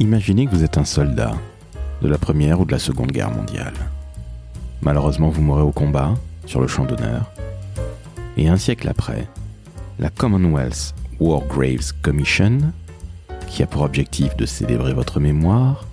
Imaginez 0.00 0.46
que 0.46 0.50
vous 0.50 0.64
êtes 0.64 0.76
un 0.76 0.84
soldat 0.84 1.36
de 2.02 2.08
la 2.08 2.18
Première 2.18 2.58
ou 2.58 2.64
de 2.64 2.72
la 2.72 2.80
Seconde 2.80 3.12
Guerre 3.12 3.30
mondiale. 3.30 3.74
Malheureusement, 4.82 5.28
vous 5.28 5.40
mourrez 5.40 5.62
au 5.62 5.70
combat, 5.70 6.14
sur 6.46 6.60
le 6.60 6.66
champ 6.66 6.84
d'honneur. 6.84 7.30
Et 8.36 8.48
un 8.48 8.56
siècle 8.56 8.88
après, 8.88 9.28
la 10.00 10.10
Commonwealth 10.10 10.94
War 11.20 11.42
Graves 11.46 11.92
Commission, 12.02 12.58
qui 13.46 13.62
a 13.62 13.68
pour 13.68 13.82
objectif 13.82 14.36
de 14.36 14.46
célébrer 14.46 14.94
votre 14.94 15.20
mémoire, 15.20 15.86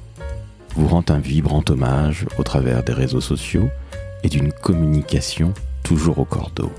vous 0.76 0.88
rend 0.88 1.06
un 1.10 1.20
vibrant 1.20 1.64
hommage 1.70 2.26
au 2.40 2.44
travers 2.44 2.84
des 2.84 2.94
réseaux 2.94 3.22
sociaux 3.22 3.70
et 4.24 4.30
d'une 4.30 4.52
communication 4.52 5.54
toujours 5.84 6.18
au 6.18 6.26
cordeau. 6.26 6.72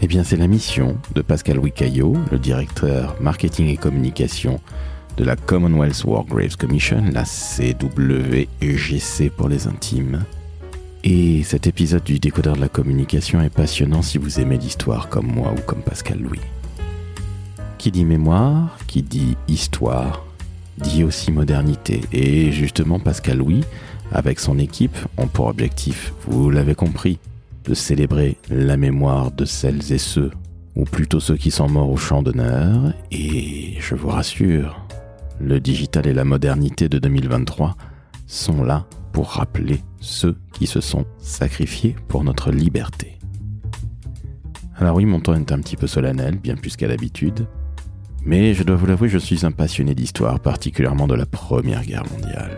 Eh 0.00 0.06
bien, 0.06 0.24
c'est 0.24 0.36
la 0.36 0.46
mission 0.46 0.96
de 1.14 1.20
Pascal 1.20 1.58
Wicaillot, 1.58 2.16
le 2.30 2.38
directeur 2.38 3.16
marketing 3.20 3.68
et 3.68 3.76
communication 3.76 4.60
de 5.16 5.24
la 5.24 5.36
Commonwealth 5.36 6.04
War 6.04 6.24
Graves 6.24 6.56
Commission, 6.56 7.04
la 7.12 7.24
CWGC 7.24 8.50
pour 9.30 9.48
les 9.48 9.66
intimes. 9.66 10.24
Et 11.04 11.42
cet 11.42 11.66
épisode 11.66 12.04
du 12.04 12.18
décodeur 12.18 12.56
de 12.56 12.60
la 12.60 12.68
communication 12.68 13.40
est 13.40 13.50
passionnant 13.50 14.02
si 14.02 14.18
vous 14.18 14.40
aimez 14.40 14.58
l'histoire 14.58 15.08
comme 15.08 15.26
moi 15.26 15.52
ou 15.56 15.60
comme 15.62 15.82
Pascal 15.82 16.20
Louis. 16.20 16.40
Qui 17.78 17.90
dit 17.90 18.04
mémoire, 18.04 18.78
qui 18.86 19.02
dit 19.02 19.36
histoire, 19.48 20.24
dit 20.78 21.04
aussi 21.04 21.32
modernité. 21.32 22.00
Et 22.12 22.52
justement, 22.52 23.00
Pascal 23.00 23.38
Louis, 23.38 23.64
avec 24.12 24.38
son 24.38 24.58
équipe, 24.58 24.96
ont 25.16 25.26
pour 25.26 25.46
objectif, 25.46 26.12
vous 26.26 26.50
l'avez 26.50 26.74
compris, 26.74 27.18
de 27.64 27.74
célébrer 27.74 28.36
la 28.50 28.76
mémoire 28.76 29.30
de 29.30 29.44
celles 29.44 29.92
et 29.92 29.98
ceux, 29.98 30.30
ou 30.74 30.84
plutôt 30.84 31.20
ceux 31.20 31.36
qui 31.36 31.50
sont 31.50 31.68
morts 31.68 31.90
au 31.90 31.96
champ 31.96 32.22
d'honneur. 32.22 32.92
Et 33.10 33.76
je 33.80 33.94
vous 33.94 34.08
rassure, 34.08 34.81
le 35.42 35.60
digital 35.60 36.06
et 36.06 36.14
la 36.14 36.24
modernité 36.24 36.88
de 36.88 36.98
2023 36.98 37.76
sont 38.26 38.62
là 38.62 38.86
pour 39.12 39.30
rappeler 39.30 39.82
ceux 40.00 40.38
qui 40.52 40.66
se 40.66 40.80
sont 40.80 41.04
sacrifiés 41.18 41.96
pour 42.08 42.24
notre 42.24 42.50
liberté. 42.50 43.18
Alors 44.78 44.96
oui, 44.96 45.04
mon 45.04 45.20
temps 45.20 45.34
est 45.34 45.52
un 45.52 45.58
petit 45.58 45.76
peu 45.76 45.86
solennel, 45.86 46.36
bien 46.38 46.56
plus 46.56 46.76
qu'à 46.76 46.88
l'habitude, 46.88 47.46
mais 48.24 48.54
je 48.54 48.62
dois 48.62 48.76
vous 48.76 48.86
l'avouer, 48.86 49.08
je 49.08 49.18
suis 49.18 49.44
un 49.44 49.50
passionné 49.50 49.94
d'histoire, 49.94 50.38
particulièrement 50.38 51.08
de 51.08 51.14
la 51.14 51.26
Première 51.26 51.82
Guerre 51.82 52.06
mondiale. 52.10 52.56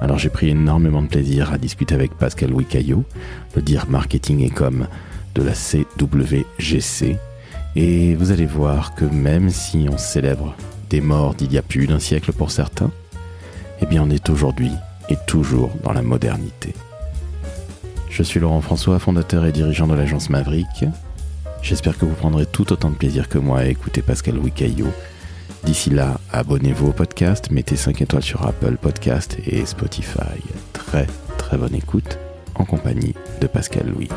Alors 0.00 0.18
j'ai 0.18 0.28
pris 0.28 0.48
énormément 0.48 1.02
de 1.02 1.08
plaisir 1.08 1.52
à 1.52 1.58
discuter 1.58 1.94
avec 1.94 2.12
Pascal 2.14 2.52
Wicaillot, 2.52 3.04
le 3.54 3.62
dire 3.62 3.86
marketing 3.88 4.40
et 4.40 4.50
com 4.50 4.88
de 5.34 5.42
la 5.42 5.52
CWGC, 5.52 7.16
et 7.76 8.14
vous 8.16 8.32
allez 8.32 8.46
voir 8.46 8.94
que 8.94 9.04
même 9.04 9.48
si 9.48 9.86
on 9.90 9.96
célèbre 9.96 10.56
des 10.90 11.00
morts 11.00 11.34
d'il 11.34 11.52
y 11.52 11.58
a 11.58 11.62
plus 11.62 11.86
d'un 11.86 11.98
siècle 11.98 12.32
pour 12.32 12.50
certains, 12.50 12.90
eh 13.80 13.86
bien 13.86 14.02
on 14.02 14.10
est 14.10 14.30
aujourd'hui 14.30 14.72
et 15.08 15.16
toujours 15.26 15.70
dans 15.82 15.92
la 15.92 16.02
modernité. 16.02 16.74
Je 18.10 18.22
suis 18.22 18.40
Laurent 18.40 18.60
François, 18.60 18.98
fondateur 18.98 19.44
et 19.44 19.52
dirigeant 19.52 19.86
de 19.86 19.94
l'agence 19.94 20.30
Maverick. 20.30 20.86
J'espère 21.62 21.98
que 21.98 22.06
vous 22.06 22.14
prendrez 22.14 22.46
tout 22.46 22.72
autant 22.72 22.90
de 22.90 22.96
plaisir 22.96 23.28
que 23.28 23.38
moi 23.38 23.58
à 23.60 23.64
écouter 23.66 24.02
Pascal 24.02 24.38
Wicaillot. 24.38 24.92
D'ici 25.64 25.90
là, 25.90 26.20
abonnez-vous 26.32 26.88
au 26.88 26.92
podcast, 26.92 27.50
mettez 27.50 27.76
5 27.76 28.00
étoiles 28.02 28.22
sur 28.22 28.46
Apple 28.46 28.76
Podcast 28.80 29.36
et 29.46 29.66
Spotify. 29.66 30.40
Très 30.72 31.06
très 31.36 31.58
bonne 31.58 31.74
écoute 31.74 32.18
en 32.54 32.64
compagnie 32.64 33.14
de 33.40 33.46
Pascal 33.46 33.88
Louis. 33.88 34.08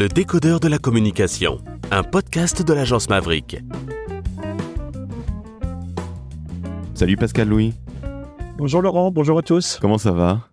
Le 0.00 0.08
décodeur 0.08 0.60
de 0.60 0.68
la 0.68 0.78
communication, 0.78 1.58
un 1.90 2.02
podcast 2.02 2.62
de 2.66 2.72
l'agence 2.72 3.10
Maverick. 3.10 3.58
Salut 6.94 7.16
Pascal 7.16 7.46
Louis. 7.50 7.74
Bonjour 8.56 8.80
Laurent, 8.80 9.10
bonjour 9.10 9.36
à 9.38 9.42
tous. 9.42 9.76
Comment 9.78 9.98
ça 9.98 10.12
va? 10.12 10.48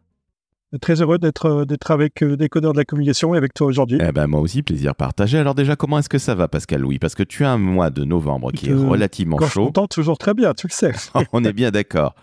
Très 0.82 1.02
heureux 1.02 1.18
d'être 1.18 1.64
d'être 1.64 1.92
avec 1.92 2.22
euh, 2.24 2.36
Décodeur 2.36 2.74
de 2.74 2.78
la 2.78 2.84
communication 2.84 3.34
et 3.36 3.38
avec 3.38 3.54
toi 3.54 3.68
aujourd'hui. 3.68 4.00
Eh 4.06 4.12
ben 4.12 4.28
moi 4.28 4.42
aussi, 4.42 4.64
plaisir 4.64 4.94
partagé. 4.96 5.38
Alors 5.38 5.56
déjà, 5.56 5.78
comment 5.78 5.98
est-ce 6.00 6.10
que 6.10 6.18
ça 6.18 6.36
va 6.36 6.50
Pascal 6.50 6.82
Louis? 6.82 7.00
Parce 7.00 7.16
que 7.16 7.24
tu 7.24 7.46
as 7.46 7.52
un 7.54 7.58
mois 7.58 7.90
de 7.90 8.04
novembre 8.04 8.52
qui 8.52 8.68
est 8.68 8.74
Euh, 8.74 8.86
relativement 8.90 9.38
je 9.40 9.46
chaud. 9.46 9.66
t'entends 9.68 9.88
toujours 9.88 10.18
très 10.18 10.34
bien, 10.34 10.54
tu 10.54 10.68
le 10.68 10.74
sais. 10.74 10.92
On 11.32 11.46
est 11.46 11.54
bien 11.54 11.72
d'accord. 11.72 12.16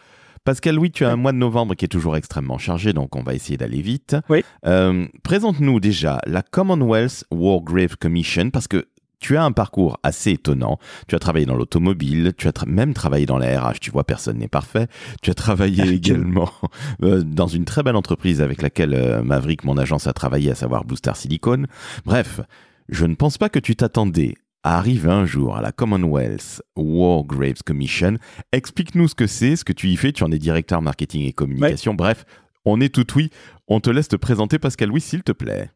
Pascal 0.44 0.74
Louis, 0.74 0.90
tu 0.90 1.04
as 1.06 1.10
un 1.10 1.16
mois 1.16 1.32
de 1.32 1.38
novembre 1.38 1.74
qui 1.74 1.86
est 1.86 1.88
toujours 1.88 2.16
extrêmement 2.16 2.58
chargé, 2.58 2.92
donc 2.92 3.16
on 3.16 3.22
va 3.22 3.34
essayer 3.34 3.56
d'aller 3.56 3.80
vite. 3.80 4.14
Oui. 4.28 4.44
Euh, 4.66 5.06
Présente-nous 5.22 5.80
déjà 5.80 6.20
la 6.26 6.42
Commonwealth 6.42 7.24
War 7.30 7.60
Grave 7.62 7.96
Commission, 7.96 8.50
parce 8.50 8.68
que 8.68 8.86
tu 9.20 9.38
as 9.38 9.44
un 9.44 9.52
parcours 9.52 9.98
assez 10.02 10.32
étonnant. 10.32 10.78
Tu 11.08 11.14
as 11.14 11.18
travaillé 11.18 11.46
dans 11.46 11.54
l'automobile, 11.56 12.34
tu 12.36 12.46
as 12.46 12.50
tra- 12.50 12.68
même 12.68 12.92
travaillé 12.92 13.24
dans 13.24 13.38
la 13.38 13.58
RH, 13.58 13.80
tu 13.80 13.90
vois, 13.90 14.04
personne 14.04 14.36
n'est 14.36 14.48
parfait. 14.48 14.86
Tu 15.22 15.30
as 15.30 15.34
travaillé 15.34 15.88
également 15.88 16.50
euh, 17.02 17.22
dans 17.22 17.46
une 17.46 17.64
très 17.64 17.82
belle 17.82 17.96
entreprise 17.96 18.42
avec 18.42 18.60
laquelle 18.60 18.92
euh, 18.92 19.22
Maverick, 19.22 19.64
mon 19.64 19.78
agence, 19.78 20.06
a 20.06 20.12
travaillé, 20.12 20.50
à 20.50 20.54
savoir 20.54 20.84
Blue 20.84 20.96
Star 20.98 21.16
Silicon. 21.16 21.64
Bref, 22.04 22.42
je 22.90 23.06
ne 23.06 23.14
pense 23.14 23.38
pas 23.38 23.48
que 23.48 23.58
tu 23.58 23.76
t'attendais 23.76 24.34
à 24.64 24.78
arriver 24.78 25.10
un 25.10 25.26
jour 25.26 25.56
à 25.56 25.62
la 25.62 25.70
Commonwealth 25.70 26.62
War 26.76 27.22
Graves 27.24 27.62
Commission. 27.64 28.16
Explique-nous 28.50 29.08
ce 29.08 29.14
que 29.14 29.26
c'est, 29.26 29.56
ce 29.56 29.64
que 29.64 29.72
tu 29.72 29.88
y 29.88 29.96
fais. 29.96 30.12
Tu 30.12 30.24
en 30.24 30.32
es 30.32 30.38
directeur 30.38 30.82
marketing 30.82 31.26
et 31.26 31.32
communication. 31.32 31.94
Bref, 31.94 32.24
on 32.64 32.80
est 32.80 32.92
tout 32.92 33.06
oui. 33.14 33.30
On 33.68 33.80
te 33.80 33.90
laisse 33.90 34.08
te 34.08 34.16
présenter, 34.16 34.58
Pascal 34.58 34.88
Louis, 34.88 35.00
s'il 35.00 35.22
te 35.22 35.32
plaît. 35.32 35.70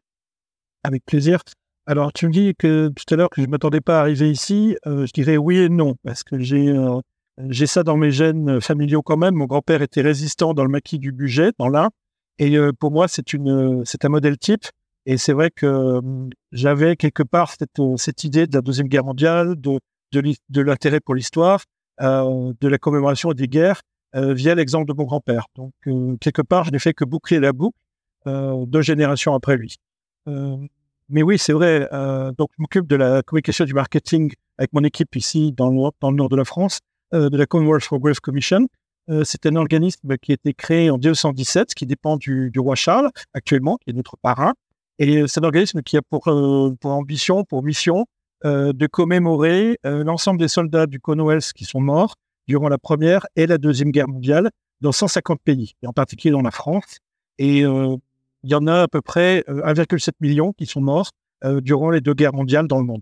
Avec 0.83 1.05
plaisir. 1.05 1.39
Alors, 1.85 2.11
tu 2.11 2.27
me 2.27 2.31
dis 2.31 2.53
que 2.57 2.89
tout 2.89 3.13
à 3.13 3.17
l'heure 3.17 3.29
que 3.29 3.41
je 3.41 3.45
ne 3.45 3.51
m'attendais 3.51 3.81
pas 3.81 3.99
à 3.99 4.01
arriver 4.01 4.29
ici. 4.29 4.75
Euh, 4.85 5.05
je 5.05 5.11
dirais 5.13 5.37
oui 5.37 5.57
et 5.57 5.69
non, 5.69 5.95
parce 6.03 6.23
que 6.23 6.39
j'ai 6.39 6.67
euh, 6.69 6.99
j'ai 7.47 7.67
ça 7.67 7.83
dans 7.83 7.95
mes 7.95 8.11
gènes 8.11 8.49
euh, 8.49 8.59
familiaux 8.59 9.01
quand 9.01 9.17
même. 9.17 9.35
Mon 9.35 9.45
grand-père 9.45 9.81
était 9.81 10.01
résistant 10.01 10.53
dans 10.53 10.63
le 10.63 10.69
maquis 10.69 10.99
du 10.99 11.11
budget, 11.11 11.51
dans 11.57 11.69
l'Ain. 11.69 11.89
Et 12.37 12.57
euh, 12.57 12.71
pour 12.77 12.91
moi, 12.91 13.07
c'est 13.07 13.33
un 13.33 14.09
modèle 14.09 14.37
type. 14.37 14.65
Et 15.05 15.17
c'est 15.17 15.33
vrai 15.33 15.49
que 15.49 15.65
euh, 15.65 16.29
j'avais 16.51 16.95
quelque 16.95 17.23
part 17.23 17.51
cette, 17.51 17.79
euh, 17.79 17.97
cette 17.97 18.23
idée 18.23 18.47
de 18.47 18.55
la 18.55 18.61
Deuxième 18.61 18.87
Guerre 18.87 19.05
mondiale, 19.05 19.55
de, 19.55 19.79
l'intérêt 20.61 20.99
pour 20.99 21.15
l'histoire, 21.15 21.63
euh, 22.01 22.53
de 22.59 22.67
la 22.67 22.77
commémoration 22.77 23.31
des 23.33 23.47
guerres, 23.47 23.81
euh, 24.15 24.33
via 24.33 24.55
l'exemple 24.55 24.87
de 24.87 24.93
mon 24.93 25.05
grand-père. 25.05 25.45
Donc, 25.55 25.73
quelque 26.19 26.41
part, 26.41 26.65
je 26.65 26.71
n'ai 26.71 26.79
fait 26.79 26.93
que 26.93 27.05
boucler 27.05 27.39
la 27.39 27.53
boucle 27.53 27.77
deux 28.25 28.81
générations 28.81 29.33
après 29.33 29.57
lui. 29.57 29.77
Mais 30.27 31.23
oui, 31.23 31.39
c'est 31.39 31.53
vrai. 31.53 31.87
donc, 32.37 32.49
je 32.55 32.61
m'occupe 32.61 32.85
de 32.85 32.95
la 32.95 33.23
communication 33.23 33.65
du 33.65 33.73
marketing 33.73 34.31
avec 34.59 34.71
mon 34.73 34.83
équipe 34.83 35.15
ici 35.15 35.51
dans 35.51 35.69
le, 35.71 35.89
dans 35.99 36.11
le 36.11 36.17
nord 36.17 36.29
de 36.29 36.35
la 36.35 36.45
France, 36.45 36.79
de 37.11 37.35
la 37.35 37.45
Commonwealth 37.47 37.87
Growth 37.91 38.19
Commission. 38.19 38.67
C'est 39.23 39.47
un 39.47 39.55
organisme 39.55 40.17
qui 40.17 40.33
a 40.33 40.35
été 40.35 40.53
créé 40.53 40.91
en 40.91 40.97
1917, 40.97 41.73
qui 41.73 41.87
dépend 41.87 42.17
du, 42.17 42.51
du 42.51 42.59
roi 42.59 42.75
Charles 42.75 43.09
actuellement, 43.33 43.77
qui 43.77 43.89
est 43.89 43.93
notre 43.93 44.17
parrain. 44.17 44.53
Et 44.99 45.23
c'est 45.27 45.39
un 45.39 45.43
organisme 45.43 45.81
qui 45.81 45.97
a 45.97 46.01
pour, 46.01 46.27
euh, 46.27 46.75
pour 46.79 46.91
ambition, 46.91 47.43
pour 47.45 47.63
mission, 47.63 48.05
euh, 48.45 48.73
de 48.73 48.85
commémorer 48.85 49.79
euh, 49.85 50.03
l'ensemble 50.03 50.39
des 50.39 50.47
soldats 50.47 50.85
du 50.85 50.99
Commonwealth 50.99 51.51
qui 51.53 51.65
sont 51.65 51.81
morts 51.81 52.15
durant 52.47 52.69
la 52.69 52.77
Première 52.77 53.25
et 53.35 53.47
la 53.47 53.57
Deuxième 53.57 53.91
Guerre 53.91 54.07
mondiale 54.07 54.49
dans 54.81 54.91
150 54.91 55.39
pays, 55.43 55.73
et 55.81 55.87
en 55.87 55.93
particulier 55.93 56.31
dans 56.31 56.41
la 56.41 56.51
France. 56.51 56.99
Et 57.37 57.65
il 58.43 58.49
y 58.49 58.55
en 58.55 58.67
a 58.67 58.83
à 58.83 58.87
peu 58.87 59.01
près 59.01 59.43
euh, 59.49 59.61
1,7 59.63 60.11
million 60.21 60.53
qui 60.53 60.65
sont 60.65 60.81
morts 60.81 61.11
durant 61.61 61.89
les 61.89 62.01
deux 62.01 62.13
guerres 62.13 62.33
mondiales 62.33 62.67
dans 62.67 62.79
le 62.79 62.83
monde. 62.83 62.99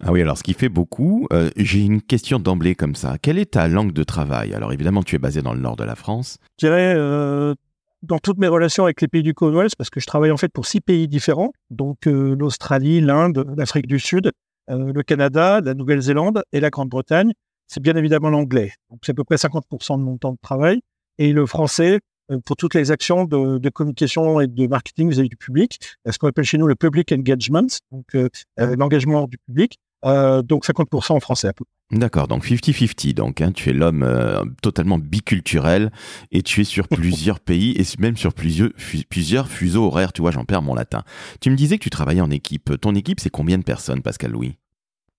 Ah 0.00 0.12
oui, 0.12 0.22
alors 0.22 0.38
ce 0.38 0.44
qui 0.44 0.54
fait 0.54 0.68
beaucoup, 0.68 1.26
euh, 1.32 1.50
j'ai 1.56 1.80
une 1.80 2.00
question 2.00 2.38
d'emblée 2.38 2.76
comme 2.76 2.94
ça. 2.94 3.16
Quelle 3.20 3.36
est 3.36 3.52
ta 3.52 3.66
langue 3.66 3.92
de 3.92 4.04
travail? 4.04 4.54
Alors 4.54 4.72
évidemment, 4.72 5.02
tu 5.02 5.16
es 5.16 5.18
basé 5.18 5.42
dans 5.42 5.54
le 5.54 5.60
nord 5.60 5.74
de 5.74 5.82
la 5.82 5.96
France. 5.96 6.38
Je 6.60 6.68
dirais, 6.68 6.94
euh, 6.96 7.56
dans 8.02 8.18
toutes 8.18 8.38
mes 8.38 8.48
relations 8.48 8.84
avec 8.84 9.00
les 9.00 9.08
pays 9.08 9.22
du 9.22 9.34
Commonwealth, 9.34 9.76
parce 9.76 9.90
que 9.90 10.00
je 10.00 10.06
travaille 10.06 10.30
en 10.30 10.36
fait 10.36 10.52
pour 10.52 10.66
six 10.66 10.80
pays 10.80 11.08
différents, 11.08 11.52
donc 11.70 12.06
euh, 12.06 12.34
l'Australie, 12.38 13.00
l'Inde, 13.00 13.46
l'Afrique 13.56 13.86
du 13.86 13.98
Sud, 13.98 14.32
euh, 14.70 14.92
le 14.92 15.02
Canada, 15.02 15.60
la 15.60 15.74
Nouvelle-Zélande 15.74 16.42
et 16.52 16.60
la 16.60 16.70
Grande-Bretagne, 16.70 17.32
c'est 17.66 17.82
bien 17.82 17.96
évidemment 17.96 18.30
l'anglais. 18.30 18.72
Donc 18.90 19.00
c'est 19.02 19.12
à 19.12 19.14
peu 19.14 19.24
près 19.24 19.36
50% 19.36 19.98
de 19.98 20.02
mon 20.02 20.18
temps 20.18 20.32
de 20.32 20.38
travail. 20.42 20.80
Et 21.18 21.32
le 21.32 21.46
français, 21.46 22.00
euh, 22.30 22.38
pour 22.44 22.56
toutes 22.56 22.74
les 22.74 22.90
actions 22.90 23.24
de, 23.24 23.58
de 23.58 23.68
communication 23.70 24.40
et 24.40 24.46
de 24.46 24.66
marketing 24.66 25.10
vis-à-vis 25.10 25.28
du 25.28 25.36
public, 25.36 25.78
ce 26.08 26.18
qu'on 26.18 26.28
appelle 26.28 26.44
chez 26.44 26.58
nous 26.58 26.66
le 26.66 26.76
public 26.76 27.12
engagement, 27.12 27.66
donc 27.90 28.06
euh, 28.14 28.28
euh, 28.60 28.76
l'engagement 28.76 29.26
du 29.26 29.38
public, 29.38 29.78
euh, 30.04 30.42
donc 30.42 30.64
50% 30.64 31.12
en 31.12 31.20
français 31.20 31.48
à 31.48 31.52
peu 31.52 31.64
près. 31.64 31.79
D'accord, 31.90 32.28
donc 32.28 32.44
50-50, 32.44 33.14
donc 33.14 33.40
hein, 33.40 33.50
tu 33.50 33.68
es 33.68 33.72
l'homme 33.72 34.04
euh, 34.04 34.44
totalement 34.62 34.96
biculturel 34.96 35.90
et 36.30 36.42
tu 36.42 36.60
es 36.60 36.64
sur 36.64 36.86
plusieurs 36.88 37.40
pays 37.40 37.72
et 37.76 37.82
même 37.98 38.16
sur 38.16 38.32
plusieurs, 38.32 38.70
fu- 38.76 39.04
plusieurs 39.08 39.48
fuseaux 39.48 39.86
horaires, 39.86 40.12
tu 40.12 40.22
vois, 40.22 40.30
j'en 40.30 40.44
perds 40.44 40.62
mon 40.62 40.74
latin. 40.76 41.02
Tu 41.40 41.50
me 41.50 41.56
disais 41.56 41.78
que 41.78 41.82
tu 41.82 41.90
travaillais 41.90 42.20
en 42.20 42.30
équipe. 42.30 42.80
Ton 42.80 42.94
équipe, 42.94 43.18
c'est 43.18 43.30
combien 43.30 43.58
de 43.58 43.64
personnes, 43.64 44.02
Pascal 44.02 44.30
Louis? 44.30 44.56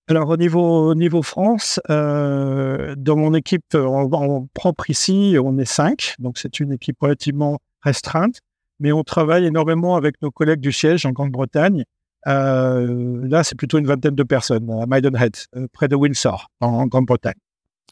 Alors 0.08 0.30
au 0.30 0.36
niveau, 0.38 0.88
au 0.90 0.94
niveau 0.94 1.22
France, 1.22 1.78
euh, 1.90 2.94
dans 2.96 3.16
mon 3.16 3.34
équipe 3.34 3.74
en, 3.74 4.10
en 4.10 4.46
propre 4.54 4.88
ici, 4.90 5.36
on 5.42 5.58
est 5.58 5.64
cinq, 5.66 6.14
donc 6.18 6.38
c'est 6.38 6.58
une 6.58 6.72
équipe 6.72 6.96
relativement 7.00 7.58
restreinte, 7.82 8.38
mais 8.80 8.92
on 8.92 9.04
travaille 9.04 9.44
énormément 9.44 9.94
avec 9.94 10.20
nos 10.22 10.30
collègues 10.30 10.60
du 10.60 10.72
siège 10.72 11.04
en 11.06 11.10
Grande-Bretagne 11.12 11.84
là, 12.26 13.44
c'est 13.44 13.56
plutôt 13.56 13.78
une 13.78 13.86
vingtaine 13.86 14.14
de 14.14 14.22
personnes 14.22 14.70
à 14.70 14.86
Maidenhead, 14.86 15.36
près 15.72 15.88
de 15.88 15.96
Windsor, 15.96 16.50
en 16.60 16.86
Grande-Bretagne. 16.86 17.34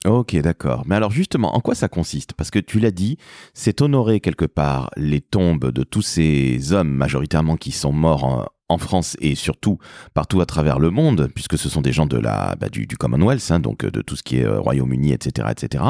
Ok, 0.06 0.34
d'accord. 0.36 0.84
Mais 0.86 0.94
alors 0.94 1.10
justement, 1.10 1.54
en 1.54 1.60
quoi 1.60 1.74
ça 1.74 1.88
consiste? 1.88 2.32
Parce 2.32 2.50
que 2.50 2.58
tu 2.58 2.80
l'as 2.80 2.90
dit, 2.90 3.18
c'est 3.52 3.82
honorer 3.82 4.20
quelque 4.20 4.46
part 4.46 4.88
les 4.96 5.20
tombes 5.20 5.70
de 5.70 5.82
tous 5.82 6.00
ces 6.00 6.72
hommes 6.72 6.88
majoritairement 6.88 7.56
qui 7.56 7.70
sont 7.70 7.92
morts 7.92 8.48
en, 8.68 8.78
France 8.78 9.16
et 9.20 9.34
surtout 9.34 9.78
partout 10.14 10.40
à 10.40 10.46
travers 10.46 10.78
le 10.78 10.90
monde, 10.90 11.28
puisque 11.34 11.58
ce 11.58 11.68
sont 11.68 11.80
des 11.80 11.92
gens 11.92 12.06
de 12.06 12.16
la, 12.16 12.54
bah, 12.54 12.68
du, 12.68 12.86
Commonwealth, 12.86 13.50
hein, 13.50 13.58
donc 13.58 13.84
de 13.84 14.00
tout 14.00 14.14
ce 14.14 14.22
qui 14.22 14.38
est 14.38 14.44
euh, 14.44 14.60
Royaume-Uni, 14.60 15.12
etc. 15.12 15.48
etc. 15.50 15.84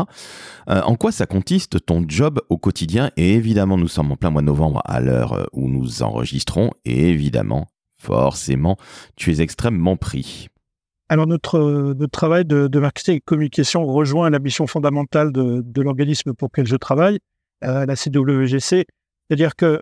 Euh, 0.71 0.81
en 0.81 0.97
quoi 0.97 1.13
ça 1.13 1.27
consiste 1.27 1.85
ton 1.85 2.03
job 2.09 2.41
au 2.49 2.57
quotidien? 2.57 3.11
Et 3.19 3.35
évidemment, 3.35 3.77
nous 3.77 3.87
sommes 3.87 4.11
en 4.11 4.17
plein 4.17 4.31
mois 4.31 4.41
de 4.41 4.47
novembre 4.47 4.81
à 4.87 5.01
l'heure 5.01 5.35
euh, 5.35 5.45
où 5.53 5.69
nous 5.69 6.03
enregistrons, 6.03 6.71
et 6.87 7.11
évidemment, 7.11 7.69
forcément, 8.01 8.77
tu 9.17 9.31
es 9.33 9.41
extrêmement 9.41 9.97
pris. 9.97 10.49
Alors 11.09 11.27
notre, 11.27 11.95
notre 11.95 12.11
travail 12.11 12.45
de, 12.45 12.79
marketing 12.79 13.17
et 13.17 13.21
communication 13.21 13.85
rejoint 13.85 14.31
la 14.31 14.39
mission 14.39 14.67
fondamentale 14.67 15.33
de, 15.33 15.83
l'organisme 15.83 16.35
pour 16.35 16.49
lequel 16.49 16.67
je 16.67 16.77
travaille, 16.77 17.19
euh, 17.65 17.85
la 17.85 17.97
CWGC. 17.97 18.87
C'est-à-dire 19.29 19.57
que 19.57 19.81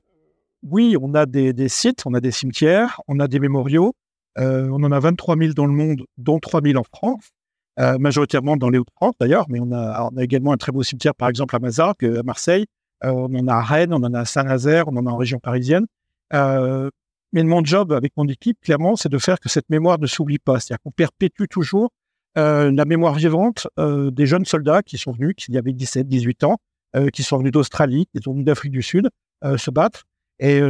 oui, 0.62 0.96
on 1.00 1.14
a 1.14 1.26
des, 1.26 1.68
sites, 1.68 2.04
on 2.06 2.14
a 2.14 2.20
des 2.20 2.30
cimetières, 2.30 3.00
on 3.08 3.20
a 3.20 3.28
des 3.28 3.38
mémoriaux, 3.38 3.94
euh, 4.38 4.68
on 4.70 4.82
en 4.82 4.90
a 4.90 4.98
23 4.98 5.36
000 5.36 5.52
dans 5.52 5.66
le 5.66 5.72
monde, 5.72 6.04
dont 6.16 6.38
3 6.38 6.62
000 6.62 6.78
en 6.78 6.84
France, 6.84 7.30
euh, 7.78 7.98
majoritairement 7.98 8.56
dans 8.56 8.70
les 8.70 8.78
Hauts-de-France 8.78 9.14
d'ailleurs, 9.20 9.46
mais 9.48 9.60
on 9.60 9.70
a, 9.70 10.10
a 10.16 10.22
également 10.22 10.52
un 10.52 10.56
très 10.56 10.72
beau 10.72 10.82
cimetière 10.82 11.14
par 11.14 11.28
exemple 11.28 11.54
à 11.54 11.60
Mazargues, 11.60 12.16
à 12.18 12.22
Marseille, 12.24 12.66
euh, 13.04 13.10
on 13.10 13.34
en 13.34 13.48
a 13.48 13.54
à 13.54 13.62
Rennes, 13.62 13.92
on 13.92 14.02
en 14.02 14.14
a 14.14 14.20
à 14.20 14.24
Saint-Nazaire, 14.24 14.88
on 14.88 14.96
en 14.96 15.06
a 15.06 15.10
en 15.10 15.16
région 15.16 15.38
parisienne. 15.38 15.86
Mais 17.32 17.42
mon 17.42 17.64
job 17.64 17.92
avec 17.92 18.12
mon 18.16 18.26
équipe, 18.26 18.58
clairement, 18.60 18.96
c'est 18.96 19.08
de 19.08 19.18
faire 19.18 19.38
que 19.38 19.48
cette 19.48 19.68
mémoire 19.68 19.98
ne 19.98 20.06
s'oublie 20.06 20.38
pas. 20.38 20.60
C'est-à-dire 20.60 20.80
qu'on 20.82 20.90
perpétue 20.90 21.44
toujours 21.50 21.90
euh, 22.36 22.70
la 22.70 22.84
mémoire 22.84 23.14
vivante 23.14 23.66
euh, 23.78 24.10
des 24.10 24.26
jeunes 24.26 24.44
soldats 24.44 24.82
qui 24.82 24.96
sont 24.96 25.12
venus, 25.12 25.34
qui 25.36 25.56
avaient 25.56 25.72
17, 25.72 26.06
18 26.06 26.44
ans, 26.44 26.58
euh, 26.96 27.08
qui 27.08 27.22
sont 27.22 27.38
venus 27.38 27.52
d'Australie, 27.52 28.06
qui 28.14 28.22
sont 28.22 28.32
venus 28.32 28.44
d'Afrique 28.44 28.72
du 28.72 28.82
Sud, 28.82 29.08
se 29.56 29.70
battre. 29.70 30.02
Et 30.40 30.60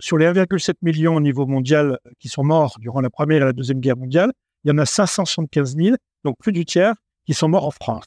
sur 0.00 0.16
les 0.16 0.26
1,7 0.26 0.74
million 0.82 1.14
au 1.14 1.20
niveau 1.20 1.46
mondial 1.46 1.98
qui 2.18 2.28
sont 2.28 2.42
morts 2.42 2.76
durant 2.80 3.00
la 3.00 3.10
Première 3.10 3.42
et 3.42 3.44
la 3.44 3.52
Deuxième 3.52 3.78
Guerre 3.78 3.96
mondiale, 3.96 4.32
il 4.64 4.70
y 4.70 4.72
en 4.72 4.78
a 4.78 4.86
575 4.86 5.76
000, 5.76 5.96
donc 6.24 6.36
plus 6.38 6.50
du 6.50 6.64
tiers, 6.64 6.94
qui 7.26 7.34
sont 7.34 7.48
morts 7.48 7.66
en 7.66 7.70
France. 7.70 8.04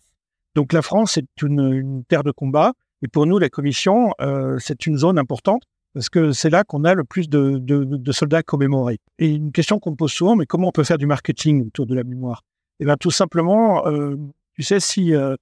Donc 0.53 0.74
la 0.74 0.81
France 0.81 1.18
est 1.18 1.42
une, 1.42 2.03
terre 2.09 2.24
de 2.24 2.31
combat. 2.31 2.74
Et 3.01 3.07
pour 3.07 3.25
nous, 3.25 3.39
la 3.39 3.50
Commission, 3.50 4.12
c'est 4.59 4.86
une 4.86 4.98
zone 4.98 5.18
importante 5.18 5.63
parce 5.94 6.10
que 6.10 6.32
c'est 6.32 6.50
là 6.50 6.64
qu'on 6.64 6.84
a 6.84 6.94
le 6.94 7.04
plus 7.04 7.30
de, 7.30 8.12
soldats 8.12 8.44
commémorés. 8.44 9.00
Et 9.20 9.30
une 9.30 9.52
question 9.52 9.80
qu'on 9.80 9.92
me 9.92 9.96
pose 9.96 10.12
souvent, 10.12 10.36
mais 10.36 10.46
comment 10.46 10.70
on 10.70 10.72
peut 10.72 10.84
faire 10.84 10.98
du 10.98 11.06
marketing 11.06 11.68
autour 11.68 11.86
de 11.86 11.96
la 11.96 12.04
mémoire? 12.04 12.44
Eh 12.80 12.86
bien, 12.86 12.98
tout 12.98 13.12
simplement, 13.12 13.86
euh, 13.88 14.16
tu 14.56 14.64
sais, 14.64 14.80
si, 14.80 15.14
euh, 15.14 15.36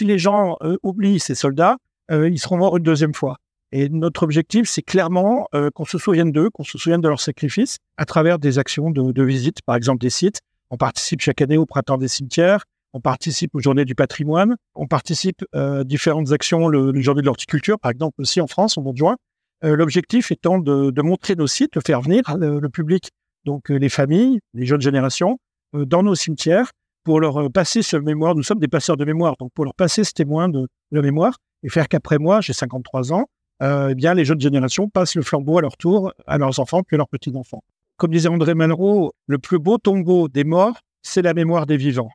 les 0.00 0.18
gens 0.18 0.56
euh, 0.62 0.76
oublient 0.82 1.20
ces 1.20 1.34
soldats, 1.34 1.76
ils 2.10 2.38
seront 2.38 2.58
morts 2.58 2.76
une 2.76 2.82
deuxième 2.82 3.14
fois. 3.14 3.38
Et 3.72 3.88
notre 3.88 4.24
objectif, 4.24 4.68
c'est 4.68 4.82
clairement 4.82 5.48
qu'on 5.74 5.86
se 5.86 5.96
souvienne 5.96 6.30
d'eux, 6.32 6.50
qu'on 6.50 6.62
se 6.62 6.76
souvienne 6.76 7.00
de 7.00 7.08
leurs 7.08 7.20
sacrifices 7.20 7.78
à 7.96 8.04
travers 8.04 8.38
des 8.38 8.58
actions 8.58 8.90
de, 8.90 9.10
de 9.10 9.22
visite, 9.22 9.62
par 9.62 9.74
exemple 9.74 10.00
des 10.00 10.10
sites. 10.10 10.40
On 10.70 10.76
participe 10.76 11.22
chaque 11.22 11.40
année 11.40 11.56
au 11.56 11.64
printemps 11.64 11.96
des 11.96 12.06
cimetières, 12.06 12.64
on 12.92 13.00
participe 13.00 13.54
aux 13.54 13.60
journées 13.60 13.86
du 13.86 13.94
patrimoine, 13.94 14.56
on 14.74 14.86
participe 14.86 15.44
à 15.54 15.82
différentes 15.82 16.30
actions, 16.30 16.68
le, 16.68 16.92
le 16.92 17.02
de 17.02 17.20
l'horticulture, 17.22 17.80
par 17.80 17.90
exemple 17.90 18.20
aussi 18.20 18.40
en 18.42 18.46
France, 18.46 18.76
mois 18.76 18.92
de 18.92 18.98
juin. 18.98 19.16
Euh, 19.64 19.76
l'objectif 19.76 20.30
étant 20.30 20.58
de, 20.58 21.02
montrer 21.02 21.34
nos 21.36 21.46
sites, 21.46 21.74
de 21.74 21.80
faire 21.84 22.00
venir 22.00 22.22
le, 22.36 22.60
le 22.60 22.68
public, 22.68 23.10
donc 23.44 23.70
euh, 23.70 23.76
les 23.76 23.88
familles, 23.88 24.40
les 24.52 24.66
jeunes 24.66 24.80
générations, 24.80 25.38
euh, 25.74 25.84
dans 25.84 26.02
nos 26.02 26.14
cimetières 26.14 26.70
pour 27.04 27.20
leur 27.20 27.50
passer 27.50 27.82
ce 27.82 27.96
mémoire. 27.96 28.34
Nous 28.34 28.42
sommes 28.42 28.58
des 28.58 28.68
passeurs 28.68 28.96
de 28.96 29.04
mémoire, 29.04 29.36
donc 29.38 29.52
pour 29.54 29.64
leur 29.64 29.74
passer 29.74 30.04
ce 30.04 30.12
témoin 30.12 30.48
de, 30.48 30.66
mémoire 30.90 31.38
et 31.62 31.68
faire 31.68 31.88
qu'après 31.88 32.18
moi, 32.18 32.40
j'ai 32.40 32.52
53 32.52 33.12
ans, 33.12 33.26
euh, 33.62 33.88
eh 33.90 33.94
bien 33.94 34.14
les 34.14 34.24
jeunes 34.24 34.40
générations 34.40 34.88
passent 34.88 35.14
le 35.14 35.22
flambeau 35.22 35.58
à 35.58 35.62
leur 35.62 35.76
tour 35.76 36.12
à 36.26 36.38
leurs 36.38 36.58
enfants 36.60 36.82
puis 36.82 36.96
à 36.96 36.98
leurs 36.98 37.08
petits-enfants. 37.08 37.62
Comme 37.96 38.10
disait 38.10 38.28
André 38.28 38.54
Malraux, 38.54 39.12
le 39.26 39.38
plus 39.38 39.58
beau 39.58 39.78
tombeau 39.78 40.28
des 40.28 40.44
morts, 40.44 40.80
c'est 41.02 41.22
la 41.22 41.34
mémoire 41.34 41.66
des 41.66 41.76
vivants. 41.76 42.10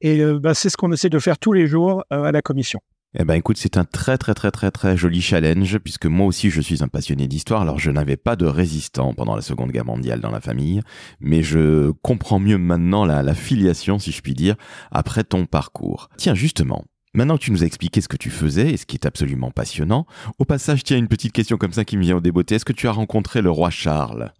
Et 0.00 0.20
euh, 0.20 0.38
bah, 0.38 0.54
c'est 0.54 0.70
ce 0.70 0.76
qu'on 0.76 0.92
essaie 0.92 1.10
de 1.10 1.18
faire 1.18 1.38
tous 1.38 1.52
les 1.52 1.66
jours 1.66 2.04
euh, 2.12 2.22
à 2.22 2.32
la 2.32 2.40
commission. 2.40 2.80
Eh 3.14 3.24
ben 3.24 3.34
écoute, 3.34 3.56
c'est 3.56 3.78
un 3.78 3.86
très 3.86 4.18
très 4.18 4.34
très 4.34 4.50
très 4.50 4.70
très 4.70 4.94
joli 4.94 5.22
challenge 5.22 5.78
puisque 5.78 6.04
moi 6.04 6.26
aussi 6.26 6.50
je 6.50 6.60
suis 6.60 6.82
un 6.82 6.88
passionné 6.88 7.26
d'histoire. 7.26 7.62
Alors 7.62 7.78
je 7.78 7.90
n'avais 7.90 8.18
pas 8.18 8.36
de 8.36 8.44
résistant 8.44 9.14
pendant 9.14 9.34
la 9.34 9.40
Seconde 9.40 9.72
Guerre 9.72 9.86
mondiale 9.86 10.20
dans 10.20 10.30
la 10.30 10.42
famille, 10.42 10.82
mais 11.18 11.42
je 11.42 11.90
comprends 12.02 12.38
mieux 12.38 12.58
maintenant 12.58 13.06
la, 13.06 13.34
filiation, 13.34 13.98
si 13.98 14.12
je 14.12 14.20
puis 14.20 14.34
dire, 14.34 14.56
après 14.90 15.24
ton 15.24 15.46
parcours. 15.46 16.10
Tiens, 16.16 16.34
justement, 16.34 16.84
Maintenant 17.14 17.38
que 17.38 17.42
tu 17.42 17.50
nous 17.50 17.64
as 17.64 17.66
expliqué 17.66 18.02
ce 18.02 18.06
que 18.06 18.18
tu 18.18 18.28
faisais 18.28 18.70
et 18.70 18.76
ce 18.76 18.84
qui 18.84 18.94
est 18.94 19.06
absolument 19.06 19.50
passionnant, 19.50 20.06
au 20.38 20.44
passage, 20.44 20.84
tiens, 20.84 20.98
une 20.98 21.08
petite 21.08 21.32
question 21.32 21.56
comme 21.56 21.72
ça 21.72 21.86
qui 21.86 21.96
me 21.96 22.02
vient 22.02 22.18
au 22.18 22.20
débeauté. 22.20 22.56
Est-ce 22.56 22.66
que 22.66 22.74
tu 22.74 22.86
as 22.86 22.92
rencontré 22.92 23.40
le 23.40 23.50
roi 23.50 23.70
Charles? 23.70 24.30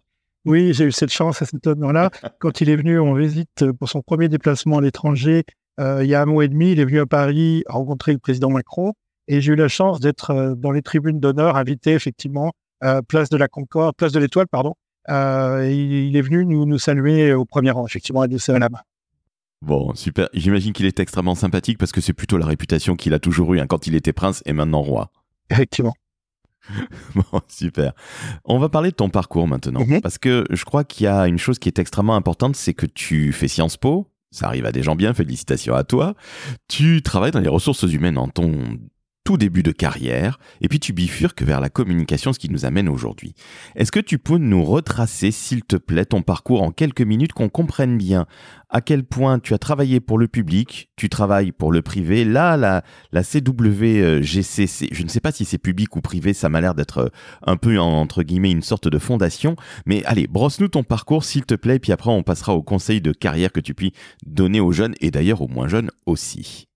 Oui, 0.45 0.73
j'ai 0.73 0.85
eu 0.85 0.91
cette 0.91 1.11
chance 1.11 1.41
à 1.41 1.45
cet 1.45 1.65
honneur-là. 1.65 2.11
Quand 2.39 2.61
il 2.61 2.69
est 2.69 2.75
venu 2.75 2.99
en 2.99 3.15
visite 3.15 3.65
pour 3.79 3.89
son 3.89 4.01
premier 4.01 4.29
déplacement 4.29 4.77
à 4.77 4.81
l'étranger, 4.81 5.39
euh, 5.39 5.43
il 5.79 6.07
y 6.07 6.15
a 6.15 6.21
un 6.21 6.25
mois 6.25 6.45
et 6.45 6.47
demi, 6.49 6.71
il 6.71 6.79
est 6.79 6.85
venu 6.85 6.99
à 6.99 7.05
Paris 7.05 7.63
rencontrer 7.67 8.11
le 8.13 8.19
président 8.19 8.49
Macron 8.49 8.93
et 9.29 9.41
j'ai 9.41 9.53
eu 9.53 9.55
la 9.55 9.67
chance 9.67 9.99
d'être 9.99 10.31
euh, 10.31 10.55
dans 10.55 10.71
les 10.71 10.81
tribunes 10.81 11.19
d'honneur, 11.19 11.55
invité 11.55 11.93
effectivement, 11.93 12.51
euh, 12.83 13.01
place 13.01 13.29
de 13.29 13.37
la 13.37 13.47
Concorde, 13.47 13.95
place 13.95 14.11
de 14.11 14.19
l'Étoile, 14.19 14.47
pardon. 14.47 14.73
Euh, 15.09 15.69
il 15.71 16.15
est 16.17 16.21
venu 16.21 16.45
nous, 16.45 16.65
nous 16.65 16.79
saluer 16.79 17.33
au 17.33 17.45
premier 17.45 17.71
rang, 17.71 17.85
effectivement, 17.85 18.23
et 18.23 18.27
nous 18.27 18.39
serrer 18.39 18.59
la 18.59 18.69
main. 18.69 18.79
Bon, 19.61 19.93
super. 19.93 20.29
J'imagine 20.33 20.73
qu'il 20.73 20.85
est 20.85 20.99
extrêmement 20.99 21.35
sympathique 21.35 21.77
parce 21.77 21.91
que 21.91 22.01
c'est 22.01 22.13
plutôt 22.13 22.37
la 22.37 22.45
réputation 22.45 22.95
qu'il 22.95 23.13
a 23.13 23.19
toujours 23.19 23.53
eue 23.53 23.59
hein, 23.59 23.67
quand 23.67 23.87
il 23.87 23.95
était 23.95 24.13
prince 24.13 24.41
et 24.45 24.53
maintenant 24.53 24.81
roi. 24.81 25.11
Effectivement. 25.49 25.93
bon, 27.15 27.41
super. 27.47 27.93
On 28.45 28.57
va 28.57 28.69
parler 28.69 28.91
de 28.91 28.95
ton 28.95 29.09
parcours 29.09 29.47
maintenant 29.47 29.81
Mhm. 29.81 30.01
parce 30.01 30.17
que 30.17 30.45
je 30.49 30.63
crois 30.65 30.83
qu'il 30.83 31.05
y 31.05 31.07
a 31.07 31.27
une 31.27 31.37
chose 31.37 31.59
qui 31.59 31.69
est 31.69 31.77
extrêmement 31.79 32.15
importante, 32.15 32.55
c'est 32.55 32.73
que 32.73 32.85
tu 32.85 33.31
fais 33.31 33.47
Sciences 33.47 33.77
Po. 33.77 34.07
Ça 34.31 34.47
arrive 34.47 34.65
à 34.65 34.71
des 34.71 34.83
gens 34.83 34.95
bien, 34.95 35.13
félicitations 35.13 35.75
à 35.75 35.83
toi. 35.83 36.13
Tu 36.67 37.01
travailles 37.01 37.31
dans 37.31 37.39
les 37.39 37.49
ressources 37.49 37.83
humaines 37.83 38.17
en 38.17 38.27
ton 38.27 38.77
tout 39.29 39.37
début 39.37 39.61
de 39.61 39.71
carrière, 39.71 40.39
et 40.59 40.67
puis 40.67 40.79
tu 40.79 40.91
bifurques 40.91 41.43
vers 41.43 41.61
la 41.61 41.69
communication, 41.69 42.33
ce 42.33 42.39
qui 42.39 42.49
nous 42.49 42.65
amène 42.65 42.89
aujourd'hui. 42.89 43.35
Est-ce 43.75 43.91
que 43.91 43.99
tu 43.99 44.17
peux 44.17 44.39
nous 44.39 44.63
retracer, 44.63 45.29
s'il 45.29 45.61
te 45.61 45.75
plaît, 45.75 46.05
ton 46.05 46.23
parcours 46.23 46.63
en 46.63 46.71
quelques 46.71 47.03
minutes, 47.03 47.33
qu'on 47.33 47.47
comprenne 47.47 47.95
bien 47.95 48.25
à 48.71 48.81
quel 48.81 49.03
point 49.03 49.37
tu 49.37 49.53
as 49.53 49.59
travaillé 49.59 49.99
pour 49.99 50.17
le 50.17 50.27
public, 50.27 50.89
tu 50.95 51.09
travailles 51.09 51.51
pour 51.51 51.71
le 51.71 51.83
privé. 51.83 52.25
Là, 52.25 52.57
la, 52.57 52.83
la 53.11 53.21
CWGC, 53.21 54.89
je 54.91 55.03
ne 55.03 55.09
sais 55.09 55.19
pas 55.19 55.31
si 55.31 55.45
c'est 55.45 55.59
public 55.59 55.95
ou 55.95 56.01
privé, 56.01 56.33
ça 56.33 56.49
m'a 56.49 56.59
l'air 56.59 56.73
d'être 56.73 56.97
euh, 56.97 57.09
un 57.45 57.55
peu, 57.55 57.77
entre 57.77 58.23
guillemets, 58.23 58.49
une 58.49 58.63
sorte 58.63 58.87
de 58.87 58.97
fondation. 58.97 59.55
Mais 59.85 60.03
allez, 60.05 60.25
brosse-nous 60.25 60.69
ton 60.69 60.83
parcours, 60.83 61.23
s'il 61.23 61.45
te 61.45 61.53
plaît, 61.53 61.77
puis 61.77 61.91
après 61.91 62.09
on 62.09 62.23
passera 62.23 62.55
au 62.55 62.63
conseil 62.63 62.99
de 62.99 63.11
carrière 63.11 63.51
que 63.51 63.59
tu 63.59 63.75
puis 63.75 63.93
donner 64.25 64.59
aux 64.59 64.71
jeunes, 64.71 64.95
et 65.01 65.11
d'ailleurs 65.11 65.43
aux 65.43 65.47
moins 65.47 65.67
jeunes 65.67 65.91
aussi. 66.07 66.68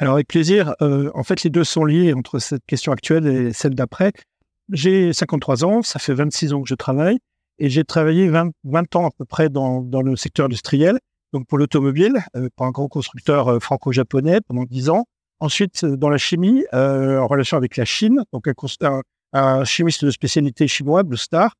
Alors 0.00 0.14
avec 0.14 0.28
plaisir. 0.28 0.74
Euh, 0.80 1.10
en 1.14 1.22
fait, 1.22 1.42
les 1.42 1.50
deux 1.50 1.62
sont 1.62 1.84
liés 1.84 2.14
entre 2.14 2.38
cette 2.38 2.64
question 2.64 2.90
actuelle 2.90 3.26
et 3.26 3.52
celle 3.52 3.74
d'après. 3.74 4.12
J'ai 4.72 5.12
53 5.12 5.62
ans, 5.64 5.82
ça 5.82 5.98
fait 5.98 6.14
26 6.14 6.54
ans 6.54 6.62
que 6.62 6.68
je 6.68 6.74
travaille 6.74 7.18
et 7.58 7.68
j'ai 7.68 7.84
travaillé 7.84 8.28
20, 8.28 8.50
20 8.64 8.96
ans 8.96 9.06
à 9.06 9.10
peu 9.10 9.26
près 9.26 9.50
dans, 9.50 9.82
dans 9.82 10.00
le 10.00 10.16
secteur 10.16 10.46
industriel, 10.46 10.98
donc 11.34 11.46
pour 11.46 11.58
l'automobile, 11.58 12.14
euh, 12.34 12.48
pour 12.56 12.64
un 12.64 12.70
grand 12.70 12.88
constructeur 12.88 13.48
euh, 13.48 13.60
franco-japonais 13.60 14.40
pendant 14.48 14.64
10 14.64 14.88
ans. 14.88 15.04
Ensuite, 15.38 15.84
euh, 15.84 15.96
dans 15.98 16.08
la 16.08 16.16
chimie, 16.16 16.64
euh, 16.72 17.18
en 17.18 17.26
relation 17.26 17.58
avec 17.58 17.76
la 17.76 17.84
Chine, 17.84 18.24
donc 18.32 18.48
un, 18.48 19.02
un, 19.34 19.64
chimiste 19.64 20.06
de 20.06 20.10
spécialité 20.10 20.66
chinois, 20.66 21.02
Blue 21.02 21.18
Star, 21.18 21.54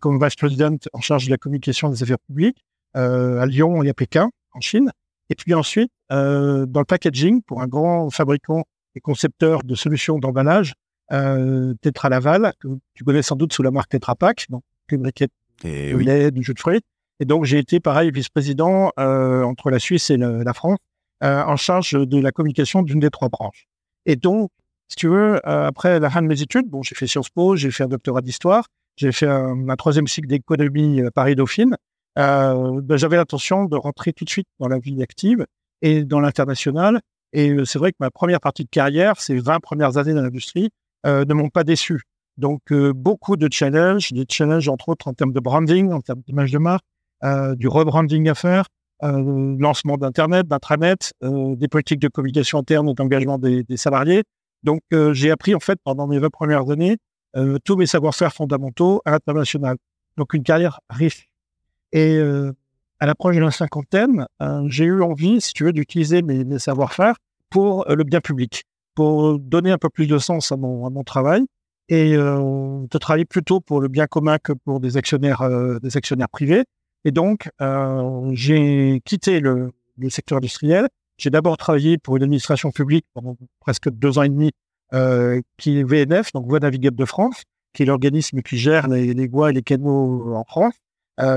comme 0.00 0.18
vice 0.20 0.34
president 0.34 0.78
en 0.94 1.00
charge 1.00 1.26
de 1.26 1.30
la 1.30 1.36
communication 1.36 1.90
des 1.90 2.02
affaires 2.02 2.18
publiques 2.26 2.64
à 2.94 3.44
Lyon 3.44 3.82
et 3.82 3.90
à 3.90 3.94
Pékin, 3.94 4.30
en 4.54 4.60
Chine. 4.62 4.90
Et 5.30 5.34
puis 5.34 5.54
ensuite, 5.54 5.90
euh, 6.12 6.66
dans 6.66 6.80
le 6.80 6.86
packaging, 6.86 7.42
pour 7.42 7.60
un 7.62 7.66
grand 7.66 8.10
fabricant 8.10 8.64
et 8.94 9.00
concepteur 9.00 9.62
de 9.62 9.74
solutions 9.74 10.18
d'emballage, 10.18 10.72
euh, 11.12 11.74
Tetra 11.82 12.08
Laval, 12.08 12.52
que 12.60 12.68
tu 12.94 13.04
connais 13.04 13.22
sans 13.22 13.36
doute 13.36 13.52
sous 13.52 13.62
la 13.62 13.70
marque 13.70 13.90
Tetra 13.90 14.14
Pak, 14.14 14.46
donc 14.48 14.62
les 14.90 14.96
briquettes 14.98 15.32
Et 15.64 15.90
de 15.92 15.96
oui. 15.96 16.04
lait, 16.04 16.30
du 16.30 16.42
jus 16.42 16.54
de 16.54 16.58
fruits. 16.60 16.80
Et 17.20 17.24
donc, 17.24 17.44
j'ai 17.44 17.58
été 17.58 17.80
pareil 17.80 18.10
vice-président 18.10 18.92
euh, 18.98 19.42
entre 19.42 19.70
la 19.70 19.78
Suisse 19.78 20.08
et 20.10 20.16
le- 20.16 20.42
la 20.42 20.54
France, 20.54 20.78
euh, 21.24 21.42
en 21.42 21.56
charge 21.56 21.92
de 21.92 22.20
la 22.20 22.30
communication 22.30 22.82
d'une 22.82 23.00
des 23.00 23.10
trois 23.10 23.28
branches. 23.28 23.66
Et 24.06 24.16
donc, 24.16 24.50
si 24.88 24.96
tu 24.96 25.08
veux, 25.08 25.36
euh, 25.46 25.66
après 25.66 26.00
la 26.00 26.08
fin 26.10 26.22
de 26.22 26.26
mes 26.28 26.40
études, 26.40 26.68
bon, 26.68 26.82
j'ai 26.82 26.94
fait 26.94 27.06
Sciences 27.06 27.28
Po, 27.28 27.56
j'ai 27.56 27.70
fait 27.70 27.84
un 27.84 27.88
doctorat 27.88 28.22
d'histoire, 28.22 28.66
j'ai 28.96 29.12
fait 29.12 29.26
un, 29.26 29.68
un 29.68 29.76
troisième 29.76 30.06
cycle 30.06 30.28
d'économie 30.28 31.02
euh, 31.02 31.10
Paris-Dauphine. 31.10 31.76
Euh, 32.18 32.80
ben, 32.82 32.96
J'avais 32.96 33.16
l'intention 33.16 33.64
de 33.64 33.76
rentrer 33.76 34.12
tout 34.12 34.24
de 34.24 34.30
suite 34.30 34.48
dans 34.58 34.68
la 34.68 34.78
vie 34.78 35.02
active 35.02 35.46
et 35.82 36.04
dans 36.04 36.20
l'international. 36.20 37.00
Et 37.32 37.50
euh, 37.50 37.64
c'est 37.64 37.78
vrai 37.78 37.92
que 37.92 37.96
ma 38.00 38.10
première 38.10 38.40
partie 38.40 38.64
de 38.64 38.70
carrière, 38.70 39.20
ces 39.20 39.38
20 39.38 39.60
premières 39.60 39.98
années 39.98 40.14
dans 40.14 40.22
l'industrie, 40.22 40.70
euh, 41.06 41.24
ne 41.24 41.34
m'ont 41.34 41.50
pas 41.50 41.64
déçu. 41.64 42.02
Donc, 42.36 42.72
beaucoup 42.94 43.36
de 43.36 43.48
challenges, 43.50 44.12
des 44.12 44.24
challenges 44.30 44.68
entre 44.68 44.90
autres 44.90 45.08
en 45.08 45.12
termes 45.12 45.32
de 45.32 45.40
branding, 45.40 45.92
en 45.92 46.00
termes 46.00 46.20
d'image 46.24 46.52
de 46.52 46.58
marque, 46.58 46.84
du 47.56 47.66
rebranding 47.66 48.28
à 48.28 48.36
faire, 48.36 48.66
lancement 49.02 49.96
d'Internet, 49.96 50.46
d'intranet, 50.46 51.12
des 51.20 51.66
politiques 51.66 51.98
de 51.98 52.06
communication 52.06 52.60
interne 52.60 52.90
et 52.90 52.94
d'engagement 52.94 53.38
des, 53.38 53.64
des, 53.64 53.76
salariés. 53.76 54.22
Donc, 54.62 54.82
j'ai 54.92 55.32
appris 55.32 55.56
en 55.56 55.58
fait 55.58 55.80
pendant 55.82 56.06
mes 56.06 56.20
20 56.20 56.30
premières 56.30 56.70
années 56.70 56.98
tous 57.64 57.74
mes 57.74 57.86
savoir-faire 57.86 58.32
fondamentaux 58.32 59.02
à 59.04 59.10
l'international. 59.10 59.76
Donc, 60.16 60.32
une 60.32 60.44
carrière 60.44 60.78
riche. 60.90 61.27
Et 61.92 62.20
à 63.00 63.06
l'approche 63.06 63.36
de 63.36 63.40
la 63.40 63.50
cinquantaine, 63.50 64.26
euh, 64.42 64.62
j'ai 64.68 64.84
eu 64.84 65.02
envie, 65.02 65.40
si 65.40 65.52
tu 65.52 65.64
veux, 65.64 65.72
d'utiliser 65.72 66.22
mes, 66.22 66.58
savoir-faire 66.58 67.14
pour 67.50 67.88
euh, 67.88 67.94
le 67.94 68.04
bien 68.04 68.20
public, 68.20 68.64
pour 68.94 69.38
donner 69.38 69.70
un 69.70 69.78
peu 69.78 69.88
plus 69.88 70.06
de 70.06 70.18
sens 70.18 70.50
à 70.52 70.56
mon, 70.56 71.02
travail 71.04 71.44
et 71.88 72.16
euh, 72.16 72.84
de 72.90 72.98
travailler 72.98 73.24
plutôt 73.24 73.60
pour 73.60 73.80
le 73.80 73.88
bien 73.88 74.06
commun 74.06 74.38
que 74.38 74.52
pour 74.52 74.80
des 74.80 74.96
actionnaires, 74.96 75.48
des 75.80 75.96
actionnaires 75.96 76.28
privés. 76.28 76.64
Et 77.04 77.12
donc, 77.12 77.48
j'ai 78.32 79.00
quitté 79.04 79.40
le, 79.40 79.72
secteur 80.10 80.38
industriel. 80.38 80.88
J'ai 81.16 81.30
d'abord 81.30 81.56
travaillé 81.56 81.98
pour 81.98 82.16
une 82.16 82.24
administration 82.24 82.70
publique 82.70 83.06
pendant 83.14 83.36
presque 83.60 83.90
deux 83.90 84.18
ans 84.18 84.22
et 84.22 84.28
demi, 84.28 84.50
qui 85.56 85.78
est 85.78 85.84
VNF, 85.84 86.32
donc 86.32 86.46
Voie 86.46 86.58
Navigable 86.58 86.96
de 86.96 87.04
France, 87.04 87.44
qui 87.72 87.84
est 87.84 87.86
l'organisme 87.86 88.42
qui 88.42 88.58
gère 88.58 88.88
les, 88.88 89.14
les 89.14 89.28
voies 89.28 89.50
et 89.50 89.52
les 89.54 89.62
canaux 89.62 90.34
en 90.34 90.44
France. 90.44 90.74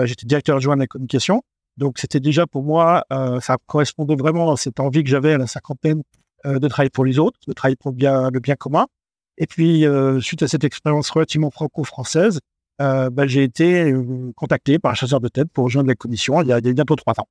J'étais 0.05 0.25
directeur 0.25 0.57
adjoint 0.57 0.75
de 0.75 0.81
la 0.81 0.87
communication. 0.87 1.43
Donc 1.77 1.97
c'était 1.99 2.19
déjà 2.19 2.47
pour 2.47 2.63
moi, 2.63 3.03
euh, 3.11 3.39
ça 3.39 3.57
correspondait 3.65 4.15
vraiment 4.15 4.51
à 4.51 4.57
cette 4.57 4.79
envie 4.79 5.03
que 5.03 5.09
j'avais 5.09 5.33
à 5.33 5.37
la 5.37 5.47
cinquantaine 5.47 6.03
euh, 6.45 6.59
de 6.59 6.67
travailler 6.67 6.89
pour 6.89 7.05
les 7.05 7.19
autres, 7.19 7.39
de 7.47 7.53
travailler 7.53 7.75
pour 7.75 7.91
le 7.91 7.95
bien, 7.95 8.29
le 8.29 8.39
bien 8.39 8.55
commun. 8.55 8.87
Et 9.37 9.47
puis 9.47 9.85
euh, 9.85 10.19
suite 10.19 10.43
à 10.43 10.47
cette 10.47 10.63
expérience 10.63 11.09
relativement 11.09 11.51
franco-française, 11.51 12.39
bah, 12.79 13.27
j'ai 13.27 13.43
été 13.43 13.93
contacté 14.35 14.79
par 14.79 14.93
un 14.93 14.95
chasseur 14.95 15.19
de 15.19 15.27
tête 15.27 15.51
pour 15.53 15.65
rejoindre 15.65 15.87
la 15.87 15.93
commission 15.93 16.41
il 16.41 16.47
y 16.47 16.51
a, 16.51 16.57
il 16.57 16.65
y 16.65 16.69
a 16.69 16.73
bientôt 16.73 16.95
trois 16.95 17.13
ans. 17.19 17.27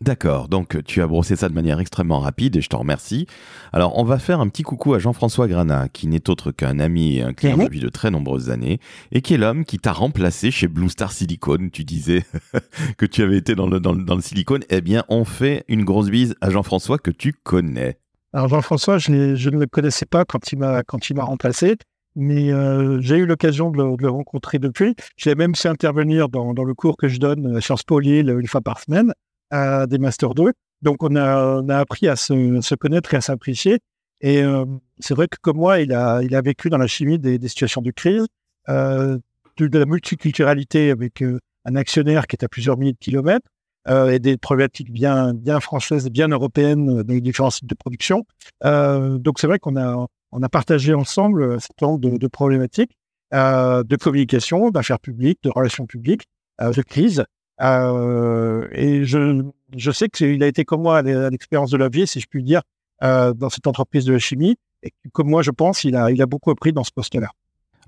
D'accord, 0.00 0.48
donc 0.48 0.84
tu 0.84 1.02
as 1.02 1.08
brossé 1.08 1.34
ça 1.34 1.48
de 1.48 1.54
manière 1.54 1.80
extrêmement 1.80 2.20
rapide 2.20 2.54
et 2.54 2.60
je 2.60 2.68
t'en 2.68 2.78
remercie. 2.78 3.26
Alors 3.72 3.98
on 3.98 4.04
va 4.04 4.20
faire 4.20 4.38
un 4.40 4.48
petit 4.48 4.62
coucou 4.62 4.94
à 4.94 5.00
Jean-François 5.00 5.48
Granat, 5.48 5.88
qui 5.88 6.06
n'est 6.06 6.30
autre 6.30 6.52
qu'un 6.52 6.78
ami 6.78 7.16
et 7.16 7.22
un 7.22 7.32
client 7.32 7.58
depuis 7.58 7.80
de 7.80 7.88
très 7.88 8.12
nombreuses 8.12 8.48
années, 8.48 8.78
et 9.10 9.22
qui 9.22 9.34
est 9.34 9.38
l'homme 9.38 9.64
qui 9.64 9.78
t'a 9.78 9.92
remplacé 9.92 10.52
chez 10.52 10.68
Blue 10.68 10.88
Star 10.88 11.10
Silicon. 11.10 11.68
Tu 11.72 11.82
disais 11.82 12.24
que 12.96 13.06
tu 13.06 13.22
avais 13.22 13.38
été 13.38 13.56
dans 13.56 13.66
le, 13.66 13.80
dans, 13.80 13.92
le 13.92 14.20
silicone. 14.20 14.62
Eh 14.70 14.80
bien, 14.82 15.04
on 15.08 15.24
fait 15.24 15.64
une 15.66 15.84
grosse 15.84 16.10
bise 16.10 16.36
à 16.40 16.50
Jean-François 16.50 16.98
que 16.98 17.10
tu 17.10 17.32
connais. 17.32 17.98
Alors 18.32 18.48
Jean-François, 18.48 18.98
je, 18.98 19.34
je, 19.34 19.50
ne 19.50 19.58
le 19.58 19.66
connaissais 19.66 20.06
pas 20.06 20.24
quand 20.24 20.52
il 20.52 20.60
m'a 20.60 20.84
quand 20.84 21.10
il 21.10 21.16
m'a 21.16 21.24
remplacé, 21.24 21.76
mais 22.14 22.52
euh, 22.52 23.00
j'ai 23.00 23.16
eu 23.16 23.26
l'occasion 23.26 23.72
de, 23.72 23.82
le 24.00 24.08
rencontrer 24.08 24.60
depuis. 24.60 24.94
Je 25.16 25.28
l'ai 25.28 25.34
même 25.34 25.56
fait 25.56 25.68
intervenir 25.68 26.28
dans, 26.28 26.54
dans, 26.54 26.64
le 26.64 26.74
cours 26.74 26.96
que 26.96 27.08
je 27.08 27.18
donne 27.18 27.56
à 27.56 27.60
Sciences 27.60 27.82
Po 27.82 27.98
Lille 27.98 28.28
une 28.38 28.46
fois 28.46 28.60
par 28.60 28.78
semaine 28.78 29.12
à 29.50 29.86
des 29.86 29.98
Master 29.98 30.34
2. 30.34 30.52
Donc, 30.82 31.02
on 31.02 31.16
a, 31.16 31.60
on 31.60 31.68
a 31.68 31.78
appris 31.78 32.08
à 32.08 32.16
se, 32.16 32.60
se 32.60 32.74
connaître 32.74 33.14
et 33.14 33.16
à 33.16 33.20
s'apprécier. 33.20 33.80
Et 34.20 34.42
euh, 34.42 34.64
c'est 34.98 35.14
vrai 35.14 35.28
que 35.28 35.36
comme 35.40 35.56
moi, 35.56 35.80
il 35.80 35.92
a, 35.92 36.22
il 36.22 36.34
a 36.34 36.40
vécu 36.40 36.70
dans 36.70 36.78
la 36.78 36.86
chimie 36.86 37.18
des, 37.18 37.38
des 37.38 37.48
situations 37.48 37.82
de 37.82 37.90
crise, 37.90 38.26
euh, 38.68 39.18
de, 39.56 39.78
la 39.78 39.86
multiculturalité 39.86 40.90
avec 40.90 41.22
euh, 41.22 41.40
un 41.64 41.74
actionnaire 41.74 42.26
qui 42.26 42.36
est 42.36 42.44
à 42.44 42.48
plusieurs 42.48 42.76
milliers 42.76 42.92
de 42.92 42.98
kilomètres 42.98 43.48
euh, 43.88 44.10
et 44.10 44.18
des 44.18 44.36
problématiques 44.36 44.92
bien, 44.92 45.34
bien 45.34 45.58
françaises 45.60 46.08
bien 46.10 46.28
européennes 46.28 47.02
dans 47.02 47.14
les 47.14 47.20
différents 47.20 47.50
sites 47.50 47.68
de 47.68 47.74
production. 47.74 48.24
donc, 48.62 49.38
c'est 49.40 49.46
vrai 49.46 49.58
qu'on 49.58 49.76
a, 49.76 50.06
on 50.32 50.42
a 50.42 50.48
partagé 50.48 50.94
ensemble 50.94 51.60
certain 51.60 51.86
nombre 51.86 52.00
de, 52.00 52.16
de 52.16 52.26
problématiques 52.28 52.96
de 53.32 53.96
communication, 53.96 54.70
d'affaires 54.70 55.00
publiques, 55.00 55.40
de 55.42 55.50
relations 55.50 55.86
publiques, 55.86 56.22
de 56.60 56.82
crise. 56.82 57.24
Euh, 57.60 58.68
et 58.72 59.04
je, 59.04 59.42
je 59.76 59.90
sais 59.90 60.08
qu'il 60.08 60.42
a 60.42 60.46
été 60.46 60.64
comme 60.64 60.82
moi 60.82 60.98
à 60.98 61.30
l'expérience 61.30 61.70
de 61.70 61.76
la 61.76 61.88
vie, 61.88 62.06
si 62.06 62.20
je 62.20 62.26
puis 62.26 62.42
dire, 62.42 62.62
euh, 63.02 63.32
dans 63.34 63.50
cette 63.50 63.66
entreprise 63.66 64.04
de 64.04 64.12
la 64.12 64.18
chimie. 64.18 64.56
Et 64.82 64.92
comme 65.12 65.28
moi, 65.28 65.42
je 65.42 65.50
pense, 65.50 65.84
il 65.84 65.96
a, 65.96 66.10
il 66.10 66.22
a 66.22 66.26
beaucoup 66.26 66.50
appris 66.50 66.72
dans 66.72 66.84
ce 66.84 66.92
poste-là. 66.92 67.30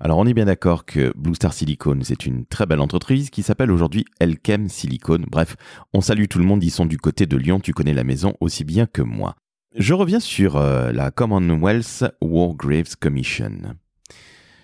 Alors 0.03 0.17
on 0.17 0.25
est 0.25 0.33
bien 0.33 0.45
d'accord 0.45 0.85
que 0.85 1.13
Blue 1.15 1.35
Star 1.35 1.53
Silicon, 1.53 1.99
c'est 2.01 2.25
une 2.25 2.47
très 2.47 2.65
belle 2.65 2.79
entreprise 2.79 3.29
qui 3.29 3.43
s'appelle 3.43 3.71
aujourd'hui 3.71 4.03
Elkem 4.19 4.67
Silicon. 4.67 5.19
Bref, 5.29 5.55
on 5.93 6.01
salue 6.01 6.25
tout 6.27 6.39
le 6.39 6.45
monde, 6.45 6.63
ils 6.63 6.71
sont 6.71 6.87
du 6.87 6.97
côté 6.97 7.27
de 7.27 7.37
Lyon, 7.37 7.59
tu 7.59 7.71
connais 7.71 7.93
la 7.93 8.03
maison 8.03 8.33
aussi 8.39 8.63
bien 8.63 8.87
que 8.87 9.03
moi. 9.03 9.35
Je 9.75 9.93
reviens 9.93 10.19
sur 10.19 10.57
euh, 10.57 10.91
la 10.91 11.11
Commonwealth 11.11 12.03
War 12.19 12.55
Graves 12.55 12.95
Commission. 12.99 13.75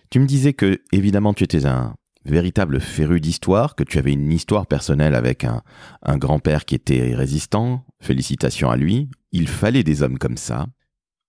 Tu 0.10 0.20
me 0.20 0.26
disais 0.26 0.54
que, 0.54 0.82
évidemment, 0.92 1.36
tu 1.36 1.44
étais 1.44 1.68
un 1.68 1.94
véritable 2.28 2.80
féru 2.80 3.20
d'histoire, 3.20 3.76
que 3.76 3.84
tu 3.84 3.98
avais 3.98 4.14
une 4.14 4.32
histoire 4.32 4.68
personnelle 4.68 5.16
avec 5.16 5.44
un, 5.44 5.62
un 6.04 6.18
grand-père 6.18 6.66
qui 6.66 6.76
était 6.76 7.16
résistant. 7.16 7.86
Félicitations 8.02 8.70
à 8.70 8.78
lui. 8.78 9.10
Il 9.32 9.48
fallait 9.48 9.84
des 9.84 10.04
hommes 10.04 10.18
comme 10.18 10.38
ça. 10.38 10.68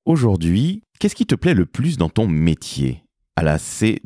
Aujourd'hui, 0.05 0.83
qu'est-ce 0.99 1.14
qui 1.14 1.26
te 1.26 1.35
plaît 1.35 1.55
le 1.55 1.67
plus 1.67 1.97
dans 1.97 2.09
ton 2.09 2.26
métier? 2.26 3.05
À 3.37 3.43
la 3.45 3.59
CWGC 3.59 3.99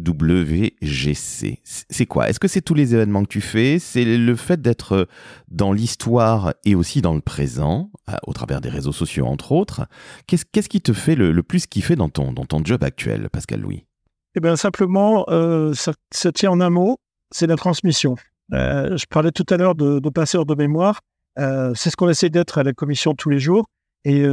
C'est 1.64 2.04
quoi? 2.04 2.28
Est-ce 2.28 2.38
que 2.38 2.48
c'est 2.48 2.60
tous 2.60 2.74
les 2.74 2.94
événements 2.94 3.22
que 3.22 3.28
tu 3.28 3.40
fais? 3.40 3.78
C'est 3.78 4.04
le 4.04 4.36
fait 4.36 4.60
d'être 4.60 5.08
dans 5.48 5.72
l'histoire 5.72 6.52
et 6.66 6.74
aussi 6.74 7.00
dans 7.00 7.14
le 7.14 7.22
présent, 7.22 7.90
au 8.26 8.34
travers 8.34 8.60
des 8.60 8.68
réseaux 8.68 8.92
sociaux 8.92 9.24
entre 9.24 9.52
autres. 9.52 9.86
Qu'est-ce 10.26 10.68
qui 10.68 10.82
te 10.82 10.92
fait 10.92 11.14
le, 11.14 11.32
le 11.32 11.42
plus 11.42 11.66
kiffer 11.66 11.96
dans 11.96 12.10
ton, 12.10 12.34
dans 12.34 12.44
ton 12.44 12.62
job 12.62 12.84
actuel, 12.84 13.30
Pascal 13.30 13.62
Louis? 13.62 13.86
Eh 14.34 14.40
bien, 14.40 14.56
simplement, 14.56 15.26
euh, 15.28 15.74
ça, 15.74 16.32
tient 16.32 16.50
en 16.50 16.60
un 16.60 16.70
mot, 16.70 16.98
c'est 17.30 17.46
la 17.46 17.56
transmission. 17.56 18.16
Euh, 18.52 18.96
je 18.96 19.04
parlais 19.06 19.30
tout 19.30 19.46
à 19.50 19.56
l'heure 19.56 19.74
de, 19.74 19.98
de 19.98 20.10
passeurs 20.10 20.46
de 20.46 20.54
mémoire. 20.54 21.00
Euh, 21.38 21.72
c'est 21.74 21.90
ce 21.90 21.96
qu'on 21.96 22.08
essaie 22.08 22.30
d'être 22.30 22.58
à 22.58 22.62
la 22.62 22.72
commission 22.72 23.14
tous 23.14 23.30
les 23.30 23.38
jours. 23.38 23.66
Et 24.04 24.24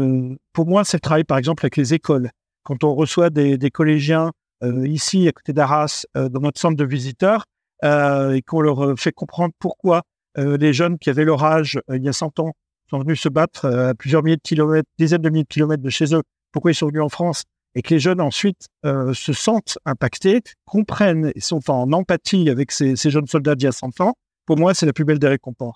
pour 0.51 0.65
moi, 0.65 0.84
c'est 0.84 0.98
le 0.98 1.01
travail, 1.01 1.24
par 1.24 1.38
exemple, 1.38 1.63
avec 1.63 1.77
les 1.77 1.94
écoles. 1.94 2.32
Quand 2.63 2.84
on 2.84 2.96
reçoit 2.96 3.29
des, 3.29 3.60
des 3.60 3.70
collégiens 3.70 4.32
ici, 4.63 5.27
à 5.27 5.32
côté 5.32 5.53
d'Arras, 5.53 6.06
dans 6.15 6.39
notre 6.39 6.60
centre 6.60 6.75
de 6.75 6.86
visiteurs, 6.86 7.44
et 7.84 8.41
qu'on 8.48 8.62
leur 8.62 8.98
fait 8.98 9.12
comprendre 9.12 9.53
pourquoi 9.60 10.01
les 10.36 10.74
jeunes 10.74 10.98
qui 10.98 11.12
avaient 11.12 11.24
leur 11.24 11.44
âge 11.44 11.79
il 11.94 12.03
y 12.03 12.10
a 12.10 12.13
100 12.13 12.39
ans 12.39 12.53
sont 12.89 12.98
venus 12.98 13.22
se 13.22 13.29
battre 13.29 13.68
à 13.68 13.94
plusieurs 13.94 14.24
milliers 14.24 14.38
de 14.38 14.41
kilomètres, 14.41 14.89
dizaines 14.98 15.22
de 15.22 15.29
milliers 15.29 15.44
de 15.44 15.50
kilomètres 15.50 15.84
de 15.84 15.89
chez 15.91 16.15
eux, 16.15 16.24
pourquoi 16.51 16.72
ils 16.72 16.75
sont 16.75 16.88
venus 16.88 17.03
en 17.03 17.10
France 17.10 17.44
et 17.76 17.82
que 17.82 17.94
les 17.94 18.00
jeunes 18.00 18.22
ensuite 18.22 18.68
euh, 18.86 19.14
se 19.14 19.34
sentent 19.34 19.78
impactés, 19.86 20.42
comprennent 20.66 21.32
et 21.36 21.40
sont 21.40 21.70
en 21.70 21.92
empathie 21.92 22.50
avec 22.50 22.72
ces, 22.72 22.96
jeunes 22.96 23.28
soldats 23.28 23.56
d'il 23.56 23.66
y 23.66 23.68
a 23.68 23.72
100 23.72 24.02
ans, 24.02 24.16
pour 24.46 24.58
moi, 24.58 24.74
c'est 24.74 24.86
la 24.86 24.94
plus 24.94 25.06
belle 25.06 25.20
des 25.20 25.28
récompenses. 25.28 25.76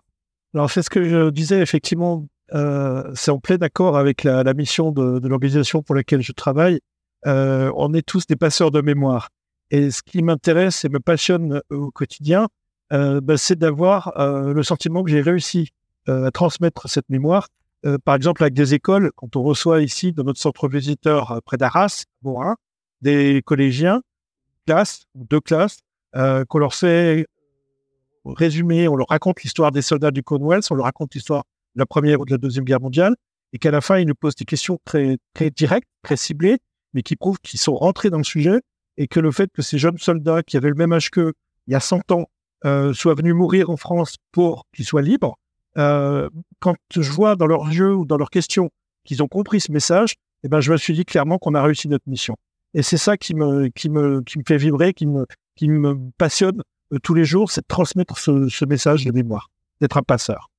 Alors, 0.55 0.69
c'est 0.69 0.81
ce 0.81 0.89
que 0.89 1.03
je 1.03 1.29
disais, 1.29 1.61
effectivement, 1.61 2.25
euh, 2.53 3.11
c'est 3.15 3.31
en 3.31 3.39
plein 3.39 3.57
accord 3.57 3.97
avec 3.97 4.23
la, 4.23 4.53
mission 4.53 4.91
de, 4.91 5.27
l'organisation 5.27 5.83
pour 5.83 5.95
laquelle 5.95 6.21
je 6.21 6.31
travaille. 6.31 6.79
Euh, 7.25 7.71
on 7.75 7.93
est 7.93 8.01
tous 8.01 8.25
des 8.25 8.35
passeurs 8.35 8.71
de 8.71 8.81
mémoire. 8.81 9.29
Et 9.71 9.91
ce 9.91 10.01
qui 10.03 10.21
m'intéresse 10.21 10.85
et 10.85 10.89
me 10.89 10.99
passionne 10.99 11.61
au 11.69 11.89
quotidien, 11.91 12.47
ben, 12.91 13.37
c'est 13.37 13.57
d'avoir 13.57 14.13
le 14.19 14.61
sentiment 14.61 15.03
que 15.03 15.09
j'ai 15.09 15.21
réussi 15.21 15.69
à 16.07 16.29
transmettre 16.29 16.87
cette 16.87 17.09
mémoire 17.09 17.47
euh, 17.85 17.97
par 18.03 18.15
exemple, 18.15 18.43
avec 18.43 18.53
des 18.53 18.73
écoles, 18.73 19.11
quand 19.15 19.35
on 19.35 19.43
reçoit 19.43 19.81
ici, 19.81 20.13
dans 20.13 20.23
notre 20.23 20.39
centre 20.39 20.67
visiteur 20.69 21.31
euh, 21.31 21.39
près 21.45 21.57
d'Arras, 21.57 22.05
des 23.01 23.41
collégiens, 23.45 24.01
classe, 24.65 25.05
deux 25.15 25.41
classes, 25.41 25.79
euh, 26.15 26.45
qu'on 26.45 26.59
leur 26.59 26.73
fait 26.73 27.27
résumer, 28.25 28.87
on 28.87 28.95
leur 28.95 29.07
raconte 29.09 29.43
l'histoire 29.43 29.71
des 29.71 29.81
soldats 29.81 30.11
du 30.11 30.23
Commonwealth, 30.23 30.71
on 30.71 30.75
leur 30.75 30.85
raconte 30.85 31.13
l'histoire 31.13 31.43
de 31.75 31.79
la 31.79 31.85
Première 31.85 32.21
ou 32.21 32.25
de 32.25 32.31
la 32.31 32.37
Deuxième 32.37 32.63
Guerre 32.63 32.79
mondiale, 32.79 33.15
et 33.51 33.59
qu'à 33.59 33.71
la 33.71 33.81
fin, 33.81 33.97
ils 33.97 34.07
nous 34.07 34.15
posent 34.15 34.35
des 34.35 34.45
questions 34.45 34.79
très, 34.85 35.17
très 35.33 35.49
directes, 35.49 35.89
très 36.03 36.15
ciblées, 36.15 36.59
mais 36.93 37.01
qui 37.01 37.17
prouvent 37.17 37.39
qu'ils 37.43 37.59
sont 37.59 37.75
rentrés 37.75 38.09
dans 38.09 38.17
le 38.17 38.23
sujet, 38.23 38.61
et 38.95 39.07
que 39.07 39.19
le 39.19 39.31
fait 39.31 39.51
que 39.51 39.61
ces 39.61 39.77
jeunes 39.77 39.97
soldats 39.97 40.41
qui 40.43 40.55
avaient 40.55 40.69
le 40.69 40.75
même 40.75 40.93
âge 40.93 41.09
qu'eux, 41.09 41.33
il 41.67 41.73
y 41.73 41.75
a 41.75 41.81
100 41.81 42.11
ans, 42.11 42.27
soient 42.93 43.13
venus 43.13 43.33
mourir 43.33 43.69
en 43.69 43.75
France 43.75 44.15
pour 44.31 44.67
qu'ils 44.73 44.85
soient 44.85 45.01
libres, 45.01 45.37
euh, 45.77 46.29
quand 46.59 46.75
je 46.91 47.11
vois 47.11 47.35
dans 47.35 47.47
leurs 47.47 47.67
yeux 47.67 47.95
ou 47.95 48.05
dans 48.05 48.17
leurs 48.17 48.29
questions 48.29 48.69
qu'ils 49.05 49.21
ont 49.23 49.27
compris 49.27 49.59
ce 49.59 49.71
message, 49.71 50.15
eh 50.43 50.47
ben, 50.47 50.59
je 50.59 50.71
me 50.71 50.77
suis 50.77 50.93
dit 50.93 51.05
clairement 51.05 51.37
qu'on 51.37 51.55
a 51.55 51.61
réussi 51.61 51.87
notre 51.87 52.07
mission. 52.07 52.35
Et 52.73 52.81
c'est 52.81 52.97
ça 52.97 53.17
qui 53.17 53.35
me, 53.35 53.69
qui 53.69 53.89
me, 53.89 54.21
qui 54.21 54.39
me 54.39 54.43
fait 54.45 54.57
vibrer, 54.57 54.93
qui 54.93 55.05
me, 55.05 55.25
qui 55.55 55.69
me 55.69 55.97
passionne 56.17 56.61
euh, 56.93 56.99
tous 56.99 57.13
les 57.13 57.25
jours, 57.25 57.51
c'est 57.51 57.61
de 57.61 57.67
transmettre 57.67 58.17
ce, 58.17 58.49
ce 58.49 58.65
message 58.65 59.05
de 59.05 59.11
mémoire, 59.11 59.49
d'être 59.81 59.97
un 59.97 60.03
passeur. 60.03 60.49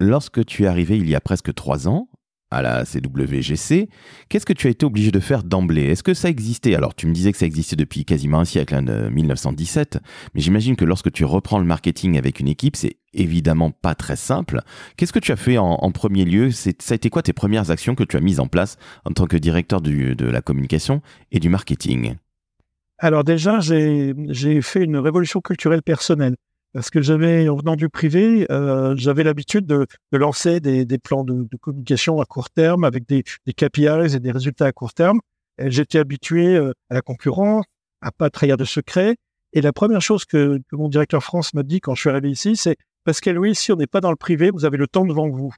Lorsque 0.00 0.44
tu 0.46 0.64
es 0.64 0.66
arrivé 0.66 0.96
il 0.96 1.08
y 1.08 1.14
a 1.14 1.20
presque 1.20 1.54
trois 1.54 1.86
ans, 1.86 2.08
à 2.50 2.62
la 2.62 2.84
CWGC, 2.84 3.88
qu'est-ce 4.28 4.46
que 4.46 4.52
tu 4.52 4.66
as 4.66 4.70
été 4.70 4.84
obligé 4.84 5.10
de 5.10 5.20
faire 5.20 5.44
d'emblée? 5.44 5.84
Est-ce 5.84 6.02
que 6.02 6.14
ça 6.14 6.28
existait? 6.28 6.74
Alors, 6.74 6.94
tu 6.94 7.06
me 7.06 7.12
disais 7.12 7.32
que 7.32 7.38
ça 7.38 7.46
existait 7.46 7.76
depuis 7.76 8.04
quasiment 8.04 8.40
un 8.40 8.44
siècle, 8.44 8.74
hein, 8.74 8.82
de 8.82 9.08
1917, 9.08 9.98
mais 10.34 10.40
j'imagine 10.40 10.76
que 10.76 10.84
lorsque 10.84 11.12
tu 11.12 11.24
reprends 11.24 11.58
le 11.58 11.64
marketing 11.64 12.18
avec 12.18 12.40
une 12.40 12.48
équipe, 12.48 12.76
c'est 12.76 12.96
évidemment 13.12 13.70
pas 13.70 13.94
très 13.94 14.16
simple. 14.16 14.62
Qu'est-ce 14.96 15.12
que 15.12 15.18
tu 15.18 15.32
as 15.32 15.36
fait 15.36 15.58
en, 15.58 15.90
premier 15.92 16.24
lieu? 16.24 16.50
Ça 16.50 16.70
a 16.90 16.94
été 16.94 17.10
quoi 17.10 17.22
tes 17.22 17.32
premières 17.32 17.70
actions 17.70 17.94
que 17.94 18.04
tu 18.04 18.16
as 18.16 18.20
mises 18.20 18.40
en 18.40 18.46
place 18.46 18.76
en 19.04 19.12
tant 19.12 19.26
que 19.26 19.36
directeur 19.36 19.80
de 19.80 20.26
la 20.26 20.40
communication 20.42 21.02
et 21.32 21.40
du 21.40 21.48
marketing? 21.48 22.14
Alors 23.00 23.24
déjà, 23.24 23.60
j'ai 23.60 24.62
fait 24.62 24.84
une 24.84 24.98
révolution 24.98 25.40
culturelle 25.40 25.82
personnelle. 25.82 26.36
Parce 26.72 26.90
que 26.90 27.02
j'avais, 27.02 27.48
en 27.48 27.56
venant 27.56 27.74
du 27.74 27.88
privé, 27.88 28.46
euh, 28.50 28.94
j'avais 28.96 29.24
l'habitude 29.24 29.66
de, 29.66 29.86
de, 30.12 30.18
lancer 30.18 30.60
des, 30.60 30.84
des 30.84 30.98
plans 30.98 31.24
de, 31.24 31.48
de, 31.50 31.56
communication 31.56 32.20
à 32.20 32.24
court 32.24 32.50
terme 32.50 32.84
avec 32.84 33.08
des, 33.08 33.24
des 33.46 33.52
KPIs 33.52 34.14
et 34.14 34.20
des 34.20 34.30
résultats 34.30 34.66
à 34.66 34.72
court 34.72 34.94
terme. 34.94 35.20
J'étais 35.58 35.98
habitué 35.98 36.54
euh, 36.54 36.72
à 36.88 36.94
la 36.94 37.02
concurrence, 37.02 37.64
à 38.00 38.12
pas 38.12 38.30
trahir 38.30 38.56
de 38.56 38.64
secret. 38.64 39.16
Et 39.52 39.60
la 39.60 39.72
première 39.72 40.00
chose 40.00 40.24
que, 40.24 40.60
que 40.70 40.76
mon 40.76 40.88
directeur 40.88 41.24
France 41.24 41.54
m'a 41.54 41.64
dit 41.64 41.80
quand 41.80 41.96
je 41.96 42.02
suis 42.02 42.10
arrivé 42.10 42.30
ici, 42.30 42.54
c'est 42.54 42.76
Pascal 43.04 43.34
Louis, 43.34 43.56
si 43.56 43.72
on 43.72 43.76
n'est 43.76 43.88
pas 43.88 44.00
dans 44.00 44.10
le 44.10 44.16
privé, 44.16 44.50
vous 44.50 44.64
avez 44.64 44.76
le 44.76 44.86
temps 44.86 45.04
devant 45.04 45.28
vous. 45.28 45.52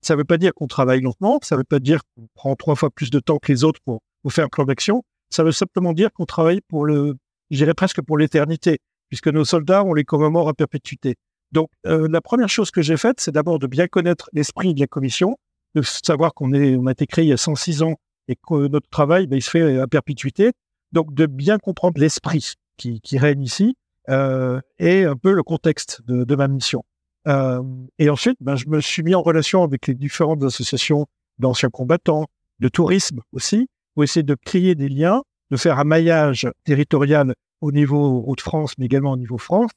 Ça 0.00 0.14
ne 0.14 0.18
veut 0.18 0.24
pas 0.24 0.38
dire 0.38 0.54
qu'on 0.54 0.66
travaille 0.66 1.02
lentement, 1.02 1.38
ça 1.42 1.56
ne 1.56 1.60
veut 1.60 1.64
pas 1.64 1.78
dire 1.78 2.00
qu'on 2.14 2.26
prend 2.34 2.56
trois 2.56 2.74
fois 2.74 2.90
plus 2.90 3.10
de 3.10 3.20
temps 3.20 3.38
que 3.38 3.52
les 3.52 3.64
autres 3.64 3.80
pour, 3.84 4.00
pour 4.22 4.32
faire 4.32 4.46
un 4.46 4.48
plan 4.48 4.64
d'action. 4.64 5.02
Ça 5.28 5.44
veut 5.44 5.52
simplement 5.52 5.92
dire 5.92 6.10
qu'on 6.12 6.24
travaille 6.24 6.60
pour 6.68 6.86
le, 6.86 7.16
j'irais 7.50 7.74
presque 7.74 8.00
pour 8.00 8.16
l'éternité 8.16 8.78
puisque 9.14 9.28
nos 9.28 9.44
soldats, 9.44 9.84
on 9.84 9.94
les 9.94 10.02
commémore 10.02 10.48
à 10.48 10.54
perpétuité. 10.54 11.14
Donc, 11.52 11.68
euh, 11.86 12.08
la 12.10 12.20
première 12.20 12.48
chose 12.48 12.72
que 12.72 12.82
j'ai 12.82 12.96
faite, 12.96 13.20
c'est 13.20 13.30
d'abord 13.30 13.60
de 13.60 13.68
bien 13.68 13.86
connaître 13.86 14.28
l'esprit 14.32 14.74
de 14.74 14.80
la 14.80 14.88
commission, 14.88 15.36
de 15.76 15.82
savoir 15.82 16.34
qu'on 16.34 16.52
a 16.52 16.90
été 16.90 17.06
créé 17.06 17.24
il 17.24 17.28
y 17.28 17.32
a 17.32 17.36
106 17.36 17.84
ans 17.84 17.94
et 18.26 18.34
que 18.34 18.66
notre 18.66 18.88
travail, 18.88 19.28
ben, 19.28 19.36
il 19.36 19.42
se 19.42 19.50
fait 19.50 19.78
à 19.78 19.86
perpétuité. 19.86 20.50
Donc, 20.90 21.14
de 21.14 21.26
bien 21.26 21.58
comprendre 21.58 22.00
l'esprit 22.00 22.54
qui, 22.76 23.00
règne 23.16 23.44
ici 23.44 23.76
euh, 24.08 24.60
et 24.80 25.04
un 25.04 25.14
peu 25.14 25.32
le 25.32 25.44
contexte 25.44 26.02
de, 26.08 26.34
ma 26.34 26.48
mission. 26.48 26.84
Euh, 27.28 27.62
et 28.00 28.10
ensuite, 28.10 28.38
ben, 28.40 28.56
je 28.56 28.66
me 28.66 28.80
suis 28.80 29.04
mis 29.04 29.14
en 29.14 29.22
relation 29.22 29.62
avec 29.62 29.86
les 29.86 29.94
différentes 29.94 30.42
associations 30.42 31.06
d'anciens 31.38 31.70
combattants, 31.70 32.26
de 32.58 32.66
tourisme 32.66 33.20
aussi, 33.30 33.68
pour 33.94 34.02
essayer 34.02 34.24
de 34.24 34.34
créer 34.34 34.74
des 34.74 34.88
liens, 34.88 35.22
de 35.52 35.56
faire 35.56 35.78
un 35.78 35.84
maillage 35.84 36.48
territorial 36.64 37.36
au 37.60 37.72
niveau 37.72 38.24
Hauts-de-France, 38.26 38.74
mais 38.78 38.86
également 38.86 39.12
au 39.12 39.16
niveau 39.16 39.38
France, 39.38 39.70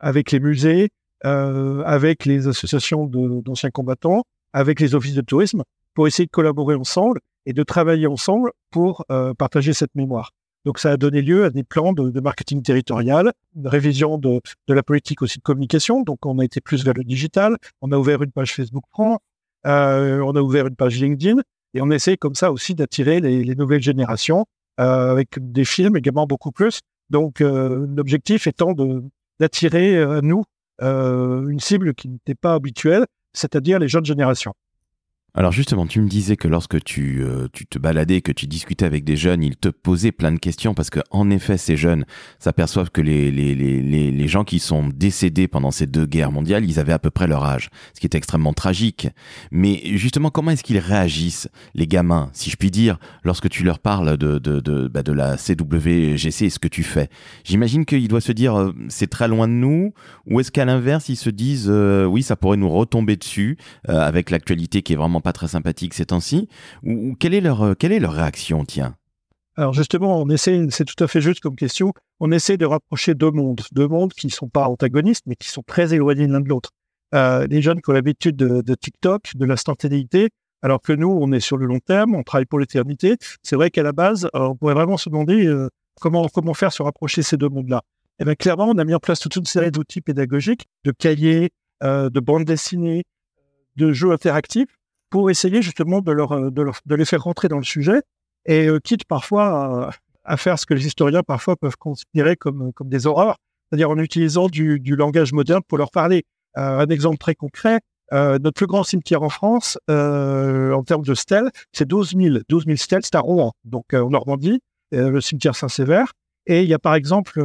avec 0.00 0.32
les 0.32 0.40
musées, 0.40 0.90
euh, 1.24 1.82
avec 1.84 2.24
les 2.24 2.46
associations 2.46 3.06
d'anciens 3.06 3.70
combattants, 3.70 4.24
avec 4.52 4.80
les 4.80 4.94
offices 4.94 5.14
de 5.14 5.22
tourisme, 5.22 5.62
pour 5.94 6.06
essayer 6.06 6.26
de 6.26 6.30
collaborer 6.30 6.74
ensemble 6.74 7.20
et 7.46 7.52
de 7.52 7.62
travailler 7.62 8.06
ensemble 8.06 8.52
pour 8.70 9.04
euh, 9.10 9.32
partager 9.34 9.72
cette 9.72 9.94
mémoire. 9.94 10.32
Donc 10.66 10.78
ça 10.78 10.90
a 10.90 10.96
donné 10.96 11.22
lieu 11.22 11.44
à 11.44 11.50
des 11.50 11.62
plans 11.62 11.92
de, 11.92 12.20
marketing 12.20 12.60
territorial, 12.62 13.32
une 13.54 13.68
révision 13.68 14.18
de, 14.18 14.40
de, 14.66 14.74
la 14.74 14.82
politique 14.82 15.22
aussi 15.22 15.38
de 15.38 15.42
communication. 15.42 16.02
Donc 16.02 16.26
on 16.26 16.38
a 16.38 16.44
été 16.44 16.60
plus 16.60 16.84
vers 16.84 16.94
le 16.94 17.04
digital, 17.04 17.56
on 17.80 17.92
a 17.92 17.96
ouvert 17.96 18.22
une 18.22 18.32
page 18.32 18.52
Facebook 18.52 18.84
France, 18.90 19.18
euh, 19.66 20.20
on 20.20 20.34
a 20.34 20.40
ouvert 20.40 20.66
une 20.66 20.76
page 20.76 21.00
LinkedIn, 21.00 21.40
et 21.72 21.80
on 21.80 21.90
essaie 21.90 22.16
comme 22.16 22.34
ça 22.34 22.52
aussi 22.52 22.74
d'attirer 22.74 23.20
les, 23.20 23.44
les, 23.44 23.54
nouvelles 23.54 23.82
générations 23.82 24.44
avec 24.76 25.28
des 25.38 25.64
films 25.64 25.96
également 25.96 26.26
beaucoup 26.26 26.52
plus 26.52 26.80
donc, 27.10 27.40
euh, 27.40 27.86
l'objectif 27.96 28.46
étant 28.46 28.74
d'attirer 29.38 30.02
à 30.02 30.20
nous 30.22 30.44
euh, 30.82 31.48
une 31.48 31.60
cible 31.60 31.94
qui 31.94 32.08
n'était 32.08 32.34
pas 32.34 32.54
habituelle, 32.54 33.06
c'est-à-dire 33.32 33.78
les 33.78 33.88
jeunes 33.88 34.04
générations. 34.04 34.54
Alors 35.38 35.52
justement, 35.52 35.86
tu 35.86 36.00
me 36.00 36.08
disais 36.08 36.34
que 36.34 36.48
lorsque 36.48 36.82
tu, 36.82 37.22
euh, 37.22 37.46
tu 37.52 37.66
te 37.66 37.78
baladais, 37.78 38.22
que 38.22 38.32
tu 38.32 38.46
discutais 38.46 38.86
avec 38.86 39.04
des 39.04 39.18
jeunes, 39.18 39.42
ils 39.42 39.58
te 39.58 39.68
posaient 39.68 40.10
plein 40.10 40.32
de 40.32 40.38
questions 40.38 40.72
parce 40.72 40.88
que 40.88 41.00
en 41.10 41.28
effet, 41.28 41.58
ces 41.58 41.76
jeunes 41.76 42.06
s'aperçoivent 42.38 42.90
que 42.90 43.02
les, 43.02 43.30
les, 43.30 43.54
les, 43.54 43.82
les, 43.82 44.28
gens 44.28 44.44
qui 44.44 44.58
sont 44.58 44.88
décédés 44.88 45.46
pendant 45.46 45.70
ces 45.70 45.86
deux 45.86 46.06
guerres 46.06 46.32
mondiales, 46.32 46.64
ils 46.64 46.80
avaient 46.80 46.94
à 46.94 46.98
peu 46.98 47.10
près 47.10 47.26
leur 47.26 47.44
âge, 47.44 47.68
ce 47.92 48.00
qui 48.00 48.06
est 48.06 48.14
extrêmement 48.14 48.54
tragique. 48.54 49.08
Mais 49.50 49.82
justement, 49.98 50.30
comment 50.30 50.52
est-ce 50.52 50.64
qu'ils 50.64 50.78
réagissent, 50.78 51.50
les 51.74 51.86
gamins, 51.86 52.30
si 52.32 52.48
je 52.48 52.56
puis 52.56 52.70
dire, 52.70 52.96
lorsque 53.22 53.50
tu 53.50 53.62
leur 53.62 53.78
parles 53.78 54.16
de, 54.16 54.38
de, 54.38 54.60
de, 54.60 54.88
bah, 54.88 55.02
de 55.02 55.12
la 55.12 55.36
CWGC 55.36 56.46
et 56.46 56.50
ce 56.50 56.58
que 56.58 56.68
tu 56.68 56.82
fais? 56.82 57.10
J'imagine 57.44 57.84
qu'ils 57.84 58.08
doivent 58.08 58.22
se 58.22 58.32
dire, 58.32 58.58
euh, 58.58 58.74
c'est 58.88 59.10
très 59.10 59.28
loin 59.28 59.48
de 59.48 59.52
nous, 59.52 59.92
ou 60.26 60.40
est-ce 60.40 60.50
qu'à 60.50 60.64
l'inverse, 60.64 61.10
ils 61.10 61.16
se 61.16 61.28
disent, 61.28 61.68
euh, 61.68 62.06
oui, 62.06 62.22
ça 62.22 62.36
pourrait 62.36 62.56
nous 62.56 62.70
retomber 62.70 63.16
dessus, 63.16 63.58
avec 63.86 64.30
l'actualité 64.30 64.80
qui 64.80 64.94
est 64.94 64.96
vraiment 64.96 65.20
pas 65.26 65.32
très 65.32 65.48
sympathique 65.48 65.92
ces 65.92 66.06
temps-ci 66.06 66.48
ou, 66.84 67.16
quelle 67.18 67.34
est 67.34 67.40
leur 67.40 67.60
euh, 67.62 67.74
quelle 67.74 67.90
est 67.90 67.98
leur 67.98 68.12
réaction 68.12 68.64
Tiens? 68.64 68.94
Alors 69.56 69.72
justement, 69.72 70.22
on 70.22 70.28
essaie, 70.28 70.68
c'est 70.70 70.84
tout 70.84 71.02
à 71.02 71.08
fait 71.08 71.20
juste 71.20 71.40
comme 71.40 71.56
question. 71.56 71.92
On 72.20 72.30
essaie 72.30 72.56
de 72.56 72.64
rapprocher 72.64 73.14
deux 73.14 73.32
mondes, 73.32 73.62
deux 73.72 73.88
mondes 73.88 74.12
qui 74.12 74.28
ne 74.28 74.30
sont 74.30 74.48
pas 74.48 74.68
antagonistes, 74.68 75.24
mais 75.26 75.34
qui 75.34 75.48
sont 75.48 75.64
très 75.66 75.92
éloignés 75.92 76.28
l'un 76.28 76.40
de 76.40 76.48
l'autre. 76.48 76.70
Euh, 77.12 77.44
les 77.48 77.60
jeunes 77.60 77.80
qui 77.80 77.90
ont 77.90 77.92
l'habitude 77.92 78.36
de, 78.36 78.74
TikTok, 78.76 79.32
de 79.34 79.44
l'instantanéité, 79.44 80.28
alors 80.62 80.80
que 80.80 80.92
nous, 80.92 81.08
on 81.08 81.32
est 81.32 81.40
sur 81.40 81.56
le 81.56 81.66
long 81.66 81.80
terme, 81.80 82.14
on 82.14 82.22
travaille 82.22 82.46
pour 82.46 82.60
l'éternité. 82.60 83.16
C'est 83.42 83.56
vrai 83.56 83.70
qu'à 83.70 83.82
la 83.82 83.92
base, 83.92 84.26
euh, 84.26 84.50
on 84.50 84.54
pourrait 84.54 84.74
vraiment 84.74 84.96
se 84.96 85.08
demander 85.08 85.52
comment 86.00 86.28
comment 86.28 86.54
faire 86.54 86.72
se 86.72 86.84
rapprocher 86.84 87.22
ces 87.22 87.36
deux 87.36 87.48
mondes-là. 87.48 87.82
Et 87.84 88.22
eh 88.22 88.24
bien 88.26 88.36
clairement, 88.36 88.68
on 88.68 88.78
a 88.78 88.84
mis 88.84 88.94
en 88.94 89.00
place 89.00 89.18
toute 89.18 89.34
une 89.34 89.44
série 89.44 89.72
d'outils 89.72 90.02
pédagogiques, 90.02 90.66
de 90.84 90.92
cahiers, 90.92 91.50
de 91.82 92.20
bandes 92.20 92.44
dessinées, 92.44 93.02
de 93.74 93.92
jeux 93.92 94.12
interactifs 94.12 94.76
pour 95.10 95.30
essayer 95.30 95.62
justement 95.62 96.02
euh, 96.06 96.50
de, 96.50 96.94
les 96.94 97.04
faire 97.04 97.22
rentrer 97.22 97.48
dans 97.48 97.58
le 97.58 97.64
sujet 97.64 98.02
et 98.44 98.66
euh, 98.66 98.78
quitte 98.80 99.04
parfois 99.04 99.90
à, 100.24 100.36
faire 100.36 100.58
ce 100.58 100.66
que 100.66 100.74
les 100.74 100.86
historiens 100.86 101.22
parfois 101.22 101.56
peuvent 101.56 101.76
considérer 101.76 102.36
comme, 102.36 102.72
comme 102.72 102.88
des 102.88 103.06
horreurs, 103.06 103.36
c'est-à-dire 103.68 103.90
en 103.90 103.98
utilisant 103.98 104.48
du, 104.48 104.78
langage 104.96 105.32
moderne 105.32 105.62
pour 105.66 105.78
leur 105.78 105.90
parler. 105.90 106.24
Euh, 106.56 106.78
un 106.78 106.86
exemple 106.86 107.18
très 107.18 107.34
concret, 107.34 107.80
euh, 108.12 108.38
notre 108.38 108.54
plus 108.54 108.66
grand 108.66 108.82
cimetière 108.82 109.22
en 109.22 109.28
France, 109.28 109.78
euh, 109.90 110.72
en 110.72 110.82
termes 110.82 111.04
de 111.04 111.14
stèles, 111.14 111.50
c'est 111.72 111.86
12 111.86 112.14
000. 112.16 112.38
12 112.48 112.64
000 112.64 112.76
stèles, 112.76 113.02
c'est 113.04 113.14
à 113.14 113.20
Rouen, 113.20 113.52
donc 113.64 113.92
en 113.92 114.08
Normandie, 114.10 114.60
le 114.92 115.20
cimetière 115.20 115.54
Saint-Sévère. 115.54 116.12
Et 116.46 116.62
il 116.62 116.68
y 116.68 116.74
a 116.74 116.78
par 116.78 116.94
exemple 116.94 117.44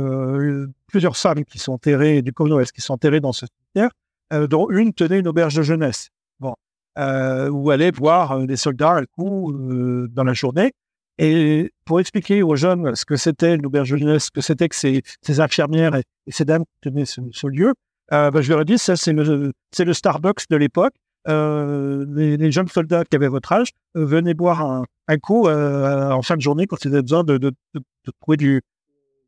plusieurs 0.88 1.18
femmes 1.18 1.44
qui 1.44 1.58
sont 1.58 1.74
enterrées 1.74 2.22
du 2.22 2.32
Commonwealth 2.34 2.72
qui 2.72 2.82
sont 2.82 2.94
enterrées 2.94 3.20
dans 3.20 3.34
ce 3.34 3.46
cimetière, 3.48 3.92
dont 4.48 4.70
une 4.70 4.94
tenait 4.94 5.20
une 5.20 5.28
auberge 5.28 5.56
de 5.56 5.64
jeunesse 5.64 6.10
euh, 6.98 7.50
où 7.50 7.70
aller 7.72 7.92
voir 7.92 8.34
euh, 8.34 8.46
des 8.46 8.58
soldats 8.58 8.98
un 8.98 9.06
coup 9.06 9.52
euh, 9.52 10.08
dans 10.12 10.24
la 10.24 10.34
journée. 10.34 10.72
Et 11.18 11.72
pour 11.86 12.00
expliquer 12.00 12.42
aux 12.42 12.56
jeunes 12.56 12.96
ce 12.96 13.06
que 13.06 13.16
c'était 13.16 13.56
une 13.56 13.66
auberge 13.66 13.90
jeunesse, 13.90 14.26
ce 14.26 14.32
que 14.32 14.42
c'était 14.42 14.70
que 14.70 14.76
ces, 14.76 15.02
infirmières 15.40 15.96
et, 15.96 16.04
ces 16.30 16.46
dames 16.46 16.64
qui 16.64 16.90
tenaient 16.90 17.06
ce, 17.06 17.48
lieu, 17.48 17.74
euh, 18.12 18.32
ben, 18.32 18.42
je 18.42 18.50
leur 18.50 18.62
ai 18.62 18.66
dit, 18.66 18.78
ça 18.78 18.96
c'est 18.96 19.14
le, 19.14 19.52
le 19.78 19.94
Starbucks 19.94 20.50
de 20.50 20.56
l'époque. 20.56 20.94
Euh, 21.28 22.06
les, 22.10 22.52
jeunes 22.52 22.68
soldats 22.68 23.06
qui 23.06 23.16
avaient 23.16 23.28
votre 23.28 23.52
âge 23.52 23.70
venaient 23.94 24.34
boire 24.34 24.66
un, 25.08 25.18
coup 25.18 25.48
en 25.48 26.22
fin 26.24 26.36
de 26.36 26.42
journée 26.42 26.66
quand 26.66 26.84
ils 26.84 26.88
avaient 26.88 27.04
besoin 27.04 27.24
de, 27.24 27.52
trouver 28.22 28.38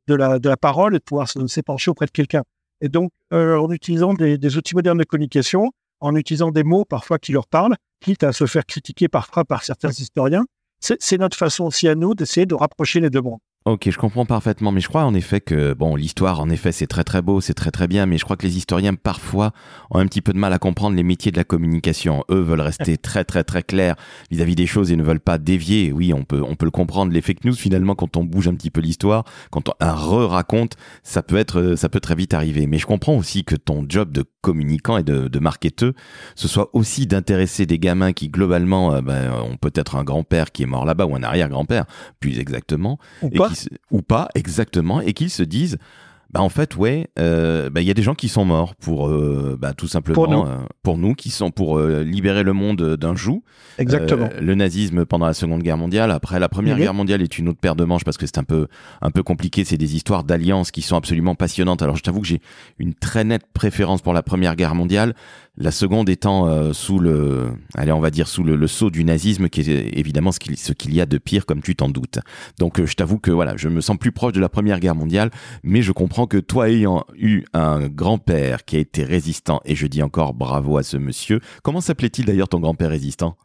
de, 0.08 0.16
la, 0.16 0.58
parole 0.58 0.96
et 0.96 1.00
de 1.00 1.04
pouvoir 1.04 1.28
s'épancher 1.30 1.92
auprès 1.92 2.08
de 2.08 2.12
quelqu'un. 2.12 2.42
Et 2.82 2.90
donc, 2.90 3.12
en 3.32 3.70
utilisant 3.72 4.16
des 4.16 4.58
outils 4.58 4.74
modernes 4.74 4.98
de 4.98 5.04
communication, 5.04 5.72
en 6.04 6.16
utilisant 6.16 6.52
des 6.52 6.64
mots 6.64 6.86
parfois 6.86 7.18
qui 7.18 7.32
leur 7.32 7.48
parlent, 7.48 7.76
quitte 8.02 8.24
à 8.24 8.34
se 8.34 8.46
faire 8.46 8.66
critiquer 8.66 9.08
parfois 9.08 9.46
par 9.46 9.64
certains 9.64 9.90
historiens. 9.90 10.46
C'est 10.80 11.18
notre 11.18 11.38
façon 11.38 11.64
aussi 11.64 11.88
à 11.88 11.96
nous 11.96 12.14
d'essayer 12.14 12.46
de 12.46 12.56
rapprocher 12.56 13.00
les 13.00 13.10
deux 13.10 13.22
mondes. 13.22 13.40
Ok, 13.66 13.90
je 13.90 13.98
comprends 13.98 14.26
parfaitement, 14.26 14.74
mais 14.74 14.82
je 14.82 14.90
crois 14.90 15.06
en 15.06 15.14
effet 15.14 15.40
que 15.40 15.74
bon, 15.74 15.96
l'histoire, 15.96 16.42
en 16.42 16.50
effet, 16.50 16.74
c'est 16.74 16.86
très 16.86 17.06
très 17.06 17.22
beau, 17.22 17.40
c'est 17.40 17.54
très 17.54 17.72
très 17.72 17.88
bien, 17.88 18.06
mais 18.06 18.18
je 18.18 18.26
crois 18.26 18.36
que 18.36 18.46
les 18.46 18.58
historiens 18.58 18.94
parfois 18.94 19.54
ont 19.90 20.00
un 20.00 20.06
petit 20.06 20.22
peu 20.22 20.34
de 20.34 20.38
mal 20.38 20.52
à 20.52 20.60
comprendre 20.60 20.98
les 20.98 21.04
métiers 21.04 21.32
de 21.32 21.38
la 21.38 21.46
communication. 21.46 22.26
Eux 22.30 22.42
veulent 22.42 22.60
rester 22.60 22.98
très 23.02 23.24
très 23.24 23.46
très 23.46 23.64
clairs 23.64 23.96
vis-à-vis 24.32 24.56
des 24.56 24.68
choses 24.68 24.92
et 24.92 24.98
ne 24.98 25.04
veulent 25.04 25.22
pas 25.22 25.38
dévier. 25.38 25.94
Oui, 25.94 26.14
on 26.14 26.26
peut 26.26 26.44
on 26.46 26.56
peut 26.56 26.66
le 26.66 26.72
comprendre. 26.72 27.14
Les 27.14 27.22
fake 27.22 27.46
news, 27.46 27.56
finalement, 27.56 27.96
quand 27.96 28.18
on 28.18 28.26
bouge 28.26 28.50
un 28.50 28.56
petit 28.56 28.70
peu 28.70 28.82
l'histoire, 28.82 29.24
quand 29.50 29.70
on 29.70 29.74
un 29.80 29.94
re-raconte, 29.94 30.76
ça 31.02 31.24
peut 31.24 31.38
être 31.38 31.76
ça 31.78 31.88
peut 31.88 32.02
très 32.02 32.16
vite 32.16 32.34
arriver. 32.34 32.68
Mais 32.68 32.80
je 32.80 32.86
comprends 32.86 33.16
aussi 33.16 33.46
que 33.46 33.56
ton 33.56 33.86
job 33.88 34.12
de 34.12 34.26
communicant 34.42 34.98
et 34.98 35.04
de, 35.04 35.30
de 35.30 35.40
marketeur, 35.40 35.94
ce 36.36 36.50
soit 36.50 36.70
aussi 36.74 37.08
d'intéresser 37.08 37.66
des 37.66 37.80
gamins 37.80 38.12
qui 38.12 38.28
globalement 38.28 38.94
euh, 38.94 39.02
ben, 39.02 39.32
ont 39.32 39.56
peut-être 39.56 39.96
un 39.96 40.04
grand-père 40.04 40.52
qui 40.52 40.64
est 40.64 40.68
mort 40.68 40.86
là-bas 40.86 41.06
ou 41.06 41.16
un 41.16 41.24
arrière-grand-père, 41.24 41.86
plus 42.20 42.40
exactement, 42.40 43.00
et 43.32 43.40
ou 43.92 44.02
pas 44.02 44.30
exactement, 44.36 45.02
et 45.02 45.14
qu'ils 45.14 45.30
se 45.30 45.44
disent 45.44 45.78
bah 46.34 46.42
en 46.42 46.50
fait 46.50 46.76
ouais 46.76 47.10
euh, 47.20 47.70
bah, 47.70 47.82
il 47.82 47.88
y 47.88 47.92
a 47.92 47.94
des 47.94 48.02
gens 48.02 48.16
qui 48.16 48.28
sont 48.28 48.44
morts 48.44 48.74
pour 48.76 49.08
euh, 49.08 49.56
bah, 49.60 49.74
tout 49.74 49.88
simplement 49.88 50.16
pour 50.16 50.28
nous. 50.28 50.42
Euh, 50.42 50.58
pour 50.82 50.98
nous. 50.98 51.14
qui 51.14 51.30
sont 51.30 51.52
pour 51.52 51.80
libérer 51.80 52.44
le 52.44 52.54
monde 52.54 52.96
d'un 52.98 53.16
joug. 53.16 53.44
Exactement. 53.78 54.30
Le 54.42 54.56
nazisme 54.56 55.06
pendant 55.06 55.28
la 55.28 55.34
seconde 55.34 55.62
guerre 55.62 55.78
mondiale. 55.78 56.12
Après 56.12 56.40
la 56.40 56.50
première 56.50 56.78
guerre 56.78 56.94
mondiale 56.94 57.22
est 57.22 57.38
une 57.38 57.50
autre 57.50 57.60
paire 57.60 57.76
de 57.76 57.84
manches 57.84 58.04
parce 58.04 58.18
que 58.18 58.26
c'est 58.26 58.40
un 58.40 58.44
peu 58.44 58.68
un 59.02 59.12
peu 59.12 59.22
compliqué. 59.22 59.64
C'est 59.64 59.78
des 59.78 59.96
histoires 59.96 60.24
d'alliances 60.24 60.72
qui 60.72 60.82
sont 60.82 60.98
absolument 60.98 61.36
passionnantes. 61.36 61.84
Alors 61.84 61.96
je 61.96 62.04
t'avoue 62.04 62.22
que 62.22 62.28
j'ai 62.28 62.42
une 62.80 62.96
très 62.96 63.24
nette 63.24 63.46
préférence 63.54 64.02
pour 64.02 64.14
la 64.14 64.24
première 64.24 64.56
guerre 64.56 64.74
mondiale 64.74 65.14
la 65.58 65.72
seconde 65.72 66.10
étant 66.10 66.48
euh, 66.48 66.74
sous 66.74 67.00
le, 67.00 67.52
allez, 67.76 67.92
on 67.92 68.00
va 68.00 68.10
dire 68.10 68.28
sous 68.28 68.44
le, 68.44 68.68
sceau 68.68 68.90
du 68.90 69.04
nazisme, 69.04 69.50
qui 69.50 69.62
est 69.62 69.98
évidemment 69.98 70.32
ce 70.32 70.40
qu'il, 70.40 70.58
ce 70.58 70.74
qu'il 70.74 70.94
y 70.94 71.02
a 71.02 71.06
de 71.06 71.18
pire, 71.18 71.46
comme 71.46 71.62
tu 71.62 71.76
t'en 71.76 71.90
doutes. 71.90 72.20
Donc, 72.60 72.80
euh, 72.80 72.86
je 72.86 72.96
t'avoue 72.96 73.20
que 73.20 73.32
voilà, 73.32 73.56
je 73.56 73.70
me 73.70 73.82
sens 73.82 73.98
plus 73.98 74.12
proche 74.12 74.34
de 74.34 74.40
la 74.40 74.50
Première 74.50 74.80
Guerre 74.80 74.96
mondiale, 74.96 75.30
mais 75.64 75.82
je 75.82 75.92
comprends 75.92 76.28
que 76.28 76.38
toi 76.38 76.70
ayant 76.70 77.06
eu 77.16 77.44
un 77.54 77.88
grand-père 77.88 78.66
qui 78.66 78.78
a 78.78 78.80
été 78.80 79.04
résistant, 79.04 79.62
et 79.66 79.76
je 79.76 79.86
dis 79.88 80.02
encore 80.02 80.34
bravo 80.34 80.78
à 80.78 80.84
ce 80.84 80.98
monsieur. 80.98 81.40
Comment 81.62 81.82
s'appelait-il 81.82 82.26
d'ailleurs 82.26 82.50
ton 82.50 82.60
grand-père 82.60 82.90
résistant? 82.90 83.38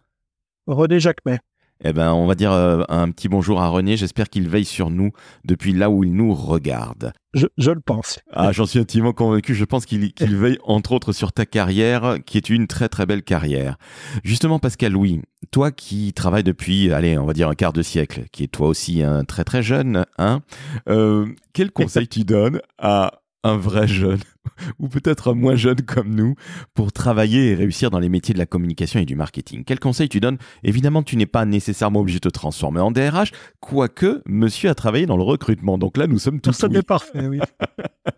René 0.67 1.01
Jacquemet. 1.01 1.41
Eh 1.85 1.93
ben, 1.93 2.13
on 2.13 2.27
va 2.27 2.35
dire 2.35 2.51
euh, 2.51 2.83
un 2.89 3.11
petit 3.11 3.29
bonjour 3.29 3.61
à 3.61 3.69
René. 3.69 3.97
J'espère 3.97 4.29
qu'il 4.29 4.49
veille 4.49 4.65
sur 4.65 4.91
nous 4.91 5.13
depuis 5.45 5.73
là 5.73 5.91
où 5.91 6.03
il 6.03 6.13
nous 6.13 6.35
regarde. 6.35 7.13
Je, 7.35 7.71
le 7.71 7.81
pense. 7.81 8.19
Ah, 8.33 8.51
j'en 8.51 8.67
suis 8.67 8.81
intimement 8.81 9.13
convaincu. 9.13 9.55
Je 9.55 9.65
pense 9.65 9.87
qu'il 9.87 10.13
veille 10.21 10.59
entre 10.65 10.93
autres 10.93 11.13
sur 11.13 11.33
ta 11.33 11.47
carrière, 11.47 12.17
qui 12.27 12.37
est 12.37 12.51
une 12.51 12.67
très 12.67 12.89
très 12.89 13.07
belle 13.07 13.23
carrière. 13.23 13.77
Justement, 14.25 14.59
Pascal 14.59 14.93
Louis, 14.93 15.23
toi 15.53 15.71
qui 15.71 16.13
travailles 16.13 16.43
depuis, 16.43 16.93
allez, 16.93 17.17
on 17.17 17.27
va 17.27 17.33
dire 17.33 17.49
un 17.49 17.55
quart 17.55 17.73
de 17.73 17.83
siècle, 17.83 18.25
qui 18.33 18.43
est 18.43 18.49
toi 18.49 18.67
aussi 18.67 19.03
un 19.03 19.25
très 19.25 19.45
très 19.45 19.63
jeune, 19.63 20.05
hein, 20.19 20.41
euh, 20.89 21.27
quel 21.53 21.71
conseil 21.71 22.09
tu 22.09 22.25
donnes 22.25 22.61
à 22.79 23.21
un 23.45 23.57
vrai 23.57 23.87
jeune, 23.87 24.21
ou 24.79 24.89
peut-être 24.89 25.31
un 25.31 25.35
moins 25.35 25.57
jeune 25.57 25.81
comme 25.83 26.15
nous, 26.15 26.35
pour 26.75 26.93
travailler 26.93 27.51
et 27.51 27.55
réussir 27.55 27.91
dans 27.91 27.99
les 27.99 28.09
métiers 28.09 28.35
de 28.35 28.39
la 28.39 28.47
communication 28.47 29.01
et 29.01 29.05
du 29.05 29.17
marketing 29.17 29.65
Quel 29.65 29.79
conseil 29.79 30.09
tu 30.09 30.21
donnes? 30.21 30.39
Évidemment, 30.63 31.03
tu 31.03 31.17
n'es 31.17 31.27
pas 31.27 31.45
nécessairement 31.45 32.01
obligé 32.01 32.19
de 32.19 32.29
te 32.29 32.35
transformer 32.35 32.81
en 32.81 32.91
DRH, 32.91 33.33
quoique 33.61 34.23
monsieur 34.27 34.71
a 34.71 34.75
travaillé 34.75 35.07
dans 35.07 35.17
le 35.17 35.23
recrutement. 35.23 35.79
Donc 35.79 35.97
là, 35.97 36.07
nous 36.07 36.19
sommes 36.19 36.41
tous. 36.41 36.53
Ça 36.53 36.69
oui. 36.69 36.83
parfait, 36.83 37.27
oui. 37.27 37.41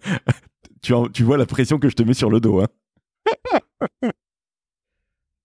tu, 0.83 0.95
tu, 1.13 1.23
vois 1.23 1.37
la 1.37 1.47
pression 1.47 1.79
que 1.79 1.89
je 1.89 1.95
te 1.95 2.03
mets 2.03 2.15
sur 2.15 2.31
le 2.31 2.41
dos. 2.41 2.61
Hein 2.61 2.69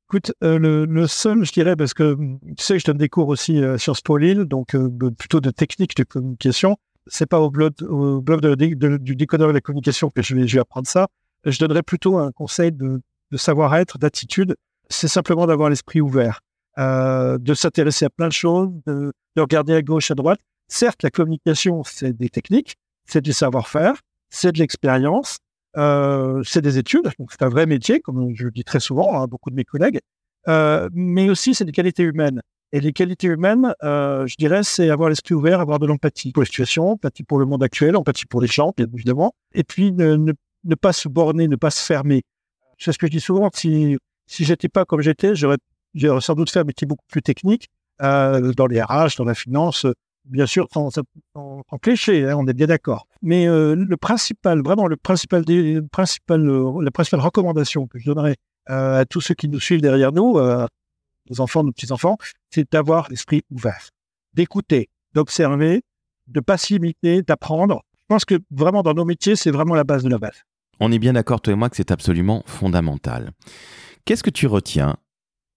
Écoute, 0.07 0.33
euh, 0.43 0.85
le, 0.85 1.07
seul, 1.07 1.43
je 1.43 1.51
dirais, 1.51 1.75
parce 1.75 1.95
que 1.95 2.15
tu 2.55 2.63
sais, 2.63 2.77
je 2.77 2.85
donne 2.85 2.97
des 2.97 3.09
cours 3.09 3.27
aussi 3.27 3.61
euh, 3.61 3.79
sur 3.79 3.97
Spolil, 3.97 4.45
donc 4.45 4.75
euh, 4.75 4.89
plutôt 5.17 5.41
de 5.41 5.49
technique 5.49 5.95
de 5.95 6.03
communication 6.03 6.77
c'est 7.07 7.25
pas 7.25 7.39
au 7.39 7.49
blog, 7.49 7.73
du 7.75 9.15
décodeur 9.15 9.47
de 9.47 9.53
la 9.53 9.61
communication 9.61 10.09
que 10.09 10.21
je 10.21 10.35
vais, 10.35 10.59
apprendre 10.59 10.87
ça. 10.87 11.07
Je 11.45 11.59
donnerais 11.59 11.83
plutôt 11.83 12.17
un 12.17 12.31
conseil 12.31 12.71
de, 12.71 13.01
savoir-être, 13.35 13.97
d'attitude. 13.97 14.55
C'est 14.89 15.07
simplement 15.07 15.47
d'avoir 15.47 15.69
l'esprit 15.69 16.01
ouvert, 16.01 16.41
euh, 16.77 17.37
de 17.37 17.53
s'intéresser 17.53 18.05
à 18.05 18.09
plein 18.09 18.27
de 18.27 18.33
choses, 18.33 18.69
de, 18.85 19.13
de, 19.35 19.41
regarder 19.41 19.73
à 19.73 19.81
gauche, 19.81 20.11
à 20.11 20.15
droite. 20.15 20.39
Certes, 20.67 21.03
la 21.03 21.11
communication, 21.11 21.83
c'est 21.83 22.13
des 22.13 22.29
techniques, 22.29 22.75
c'est 23.05 23.21
du 23.21 23.33
savoir-faire, 23.33 23.95
c'est 24.29 24.51
de 24.51 24.59
l'expérience, 24.59 25.37
euh, 25.77 26.41
c'est 26.43 26.61
des 26.61 26.77
études, 26.77 27.09
c'est 27.29 27.43
un 27.43 27.49
vrai 27.49 27.65
métier, 27.65 27.99
comme 27.99 28.33
je 28.35 28.45
le 28.45 28.51
dis 28.51 28.63
très 28.63 28.79
souvent 28.79 29.21
à 29.21 29.27
beaucoup 29.27 29.49
de 29.49 29.55
mes 29.55 29.65
collègues, 29.65 29.99
euh, 30.47 30.89
mais 30.93 31.29
aussi 31.29 31.53
c'est 31.53 31.65
des 31.65 31.71
qualités 31.71 32.03
humaines. 32.03 32.41
Et 32.75 32.81
les 32.81 32.91
qualités 32.91 33.27
humaines, 33.27 33.73
euh, 33.83 34.27
je 34.27 34.35
dirais, 34.35 34.61
c'est 34.63 34.89
avoir 34.89 35.07
l'esprit 35.07 35.33
ouvert, 35.33 35.61
avoir 35.61 35.79
de 35.79 35.85
l'empathie 35.85 36.33
pour 36.33 36.43
les 36.43 36.45
situations, 36.45 36.89
empathie 36.89 37.23
pour 37.23 37.39
le 37.39 37.45
monde 37.45 37.63
actuel, 37.63 37.95
empathie 37.95 38.25
pour 38.25 38.41
les 38.41 38.47
gens, 38.47 38.73
bien 38.75 38.85
évidemment. 38.93 39.33
Et 39.53 39.63
puis, 39.63 39.93
ne, 39.93 40.33
pas 40.81 40.91
se 40.91 41.07
borner, 41.07 41.47
ne 41.47 41.55
pas 41.55 41.71
se 41.71 41.81
fermer. 41.81 42.23
C'est 42.77 42.91
ce 42.91 42.97
que 42.97 43.07
je 43.07 43.11
dis 43.13 43.21
souvent. 43.21 43.49
Si, 43.53 43.95
si 44.27 44.43
j'étais 44.43 44.67
pas 44.67 44.83
comme 44.83 44.99
j'étais, 44.99 45.35
j'aurais, 45.35 45.55
sans 46.19 46.33
doute 46.33 46.51
fait 46.51 46.59
un 46.59 46.65
métier 46.65 46.85
beaucoup 46.85 47.05
plus 47.07 47.21
technique, 47.21 47.69
euh, 48.01 48.51
dans 48.51 48.67
les 48.67 48.81
RH, 48.81 49.15
dans 49.19 49.23
la 49.23 49.35
finance, 49.35 49.85
bien 50.25 50.45
sûr, 50.45 50.67
en 50.75 51.77
cliché, 51.81 52.27
hein, 52.27 52.35
on 52.37 52.45
est 52.45 52.53
bien 52.53 52.67
d'accord. 52.67 53.07
Mais 53.21 53.47
euh, 53.47 53.75
le 53.75 53.95
principal, 53.95 54.61
vraiment, 54.61 54.87
le 54.87 54.97
principal, 54.97 55.45
la 55.47 55.81
principale 56.91 57.21
recommandation 57.21 57.87
que 57.87 57.99
je 57.99 58.05
donnerais 58.05 58.35
à 58.65 59.05
tous 59.09 59.21
ceux 59.21 59.33
qui 59.33 59.47
nous 59.47 59.61
suivent 59.61 59.81
derrière 59.81 60.11
nous, 60.11 60.41
nos 61.29 61.41
enfants, 61.41 61.63
nos 61.63 61.71
petits-enfants, 61.71 62.17
c'est 62.49 62.71
d'avoir 62.71 63.09
l'esprit 63.09 63.43
ouvert, 63.49 63.89
d'écouter, 64.33 64.89
d'observer, 65.13 65.81
de 66.27 66.39
pas 66.39 66.57
s'imiter, 66.57 67.21
d'apprendre. 67.21 67.83
Je 68.01 68.05
pense 68.07 68.25
que 68.25 68.39
vraiment 68.51 68.83
dans 68.83 68.93
nos 68.93 69.05
métiers, 69.05 69.35
c'est 69.35 69.51
vraiment 69.51 69.75
la 69.75 69.83
base 69.83 70.03
de 70.03 70.09
la 70.09 70.17
base. 70.17 70.43
On 70.79 70.91
est 70.91 70.99
bien 70.99 71.13
d'accord, 71.13 71.41
toi 71.41 71.53
et 71.53 71.55
moi, 71.55 71.69
que 71.69 71.75
c'est 71.75 71.91
absolument 71.91 72.43
fondamental. 72.45 73.31
Qu'est-ce 74.03 74.23
que 74.23 74.29
tu 74.29 74.47
retiens 74.47 74.97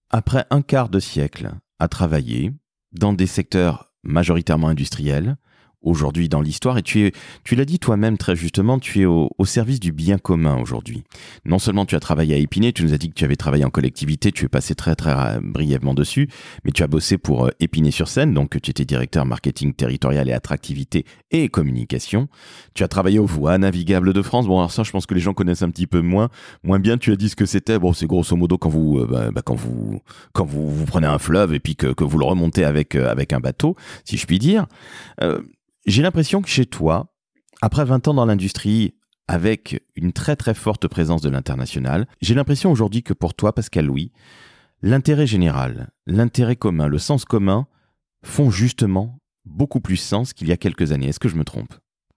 après 0.09 0.45
un 0.49 0.61
quart 0.61 0.89
de 0.89 0.99
siècle 0.99 1.51
à 1.77 1.87
travailler 1.87 2.51
dans 2.91 3.13
des 3.13 3.27
secteurs 3.27 3.91
majoritairement 4.03 4.69
industriels, 4.69 5.37
aujourd'hui 5.81 6.29
dans 6.29 6.41
l'histoire 6.41 6.77
et 6.77 6.83
tu 6.83 7.11
l'as 7.51 7.65
dit 7.65 7.79
toi-même 7.79 8.17
très 8.17 8.35
justement, 8.35 8.79
tu 8.79 9.01
es 9.01 9.05
au, 9.05 9.29
service 9.45 9.79
du 9.79 9.91
bien 9.91 10.17
commun 10.17 10.57
aujourd'hui. 10.61 11.03
Non 11.45 11.57
seulement 11.57 11.85
tu 11.85 11.95
as 11.95 11.99
travaillé 11.99 12.35
à 12.35 12.37
Épinay, 12.37 12.71
tu 12.71 12.83
nous 12.83 12.93
as 12.93 12.97
dit 12.97 13.09
que 13.09 13.15
tu 13.15 13.25
avais 13.25 13.35
travaillé 13.35 13.65
en 13.65 13.69
collectivité, 13.69 14.31
tu 14.31 14.45
es 14.45 14.47
passé 14.47 14.75
très 14.75 14.95
très 14.95 15.39
brièvement 15.41 15.93
dessus, 15.93 16.29
mais 16.63 16.71
tu 16.71 16.83
as 16.83 16.87
bossé 16.87 17.17
pour 17.17 17.45
euh, 17.45 17.49
Épinay-sur-Seine, 17.59 18.33
donc 18.33 18.61
tu 18.61 18.69
étais 18.69 18.85
directeur 18.85 19.25
marketing 19.25 19.73
territorial 19.73 20.29
et 20.29 20.33
attractivité 20.33 21.05
et 21.31 21.49
communication. 21.49 22.27
Tu 22.73 22.83
as 22.83 22.87
travaillé 22.87 23.19
aux 23.19 23.25
voies 23.25 23.57
navigables 23.57 24.13
de 24.13 24.21
France. 24.21 24.47
Bon 24.47 24.59
alors 24.59 24.71
ça, 24.71 24.83
je 24.83 24.91
pense 24.91 25.05
que 25.05 25.13
les 25.13 25.19
gens 25.19 25.33
connaissent 25.33 25.63
un 25.63 25.69
petit 25.69 25.87
peu 25.87 26.01
moins, 26.01 26.29
moins 26.63 26.79
bien. 26.79 26.97
Tu 26.97 27.11
as 27.11 27.15
dit 27.15 27.29
ce 27.29 27.35
que 27.35 27.45
c'était. 27.45 27.79
Bon, 27.79 27.93
c'est 27.93 28.07
grosso 28.07 28.35
modo 28.35 28.57
quand 28.57 28.69
vous, 28.69 28.99
euh, 28.99 29.07
bah, 29.07 29.31
bah, 29.31 29.41
quand 29.43 29.55
vous, 29.55 30.01
quand 30.33 30.45
vous, 30.45 30.69
vous 30.69 30.85
prenez 30.85 31.07
un 31.07 31.19
fleuve 31.19 31.53
et 31.53 31.59
puis 31.59 31.75
que, 31.75 32.03
vous 32.03 32.17
le 32.17 32.25
remontez 32.25 32.63
avec 32.63 32.95
euh, 32.95 33.09
avec 33.09 33.33
un 33.33 33.39
bateau, 33.39 33.75
si 34.05 34.17
je 34.17 34.25
puis 34.25 34.39
dire. 34.39 34.65
Euh, 35.21 35.41
j'ai 35.85 36.01
l'impression 36.01 36.41
que 36.41 36.49
chez 36.49 36.65
toi, 36.65 37.13
après 37.61 37.85
20 37.85 38.07
ans 38.07 38.13
dans 38.13 38.25
l'industrie, 38.25 38.95
avec 39.27 39.83
une 39.95 40.11
très 40.11 40.35
très 40.35 40.53
forte 40.53 40.87
présence 40.87 41.21
de 41.21 41.29
l'international, 41.29 42.07
j'ai 42.21 42.33
l'impression 42.33 42.71
aujourd'hui 42.71 43.03
que 43.03 43.13
pour 43.13 43.33
toi, 43.33 43.53
Pascal 43.53 43.85
Louis, 43.85 44.11
l'intérêt 44.81 45.27
général, 45.27 45.91
l'intérêt 46.07 46.55
commun, 46.55 46.87
le 46.87 46.97
sens 46.97 47.25
commun 47.25 47.67
font 48.23 48.49
justement 48.49 49.19
beaucoup 49.45 49.81
plus 49.81 49.97
sens 49.97 50.33
qu'il 50.33 50.47
y 50.47 50.51
a 50.51 50.57
quelques 50.57 50.91
années. 50.91 51.07
Est-ce 51.07 51.19
que 51.19 51.29
je 51.29 51.35
me 51.35 51.43
trompe? 51.43 51.73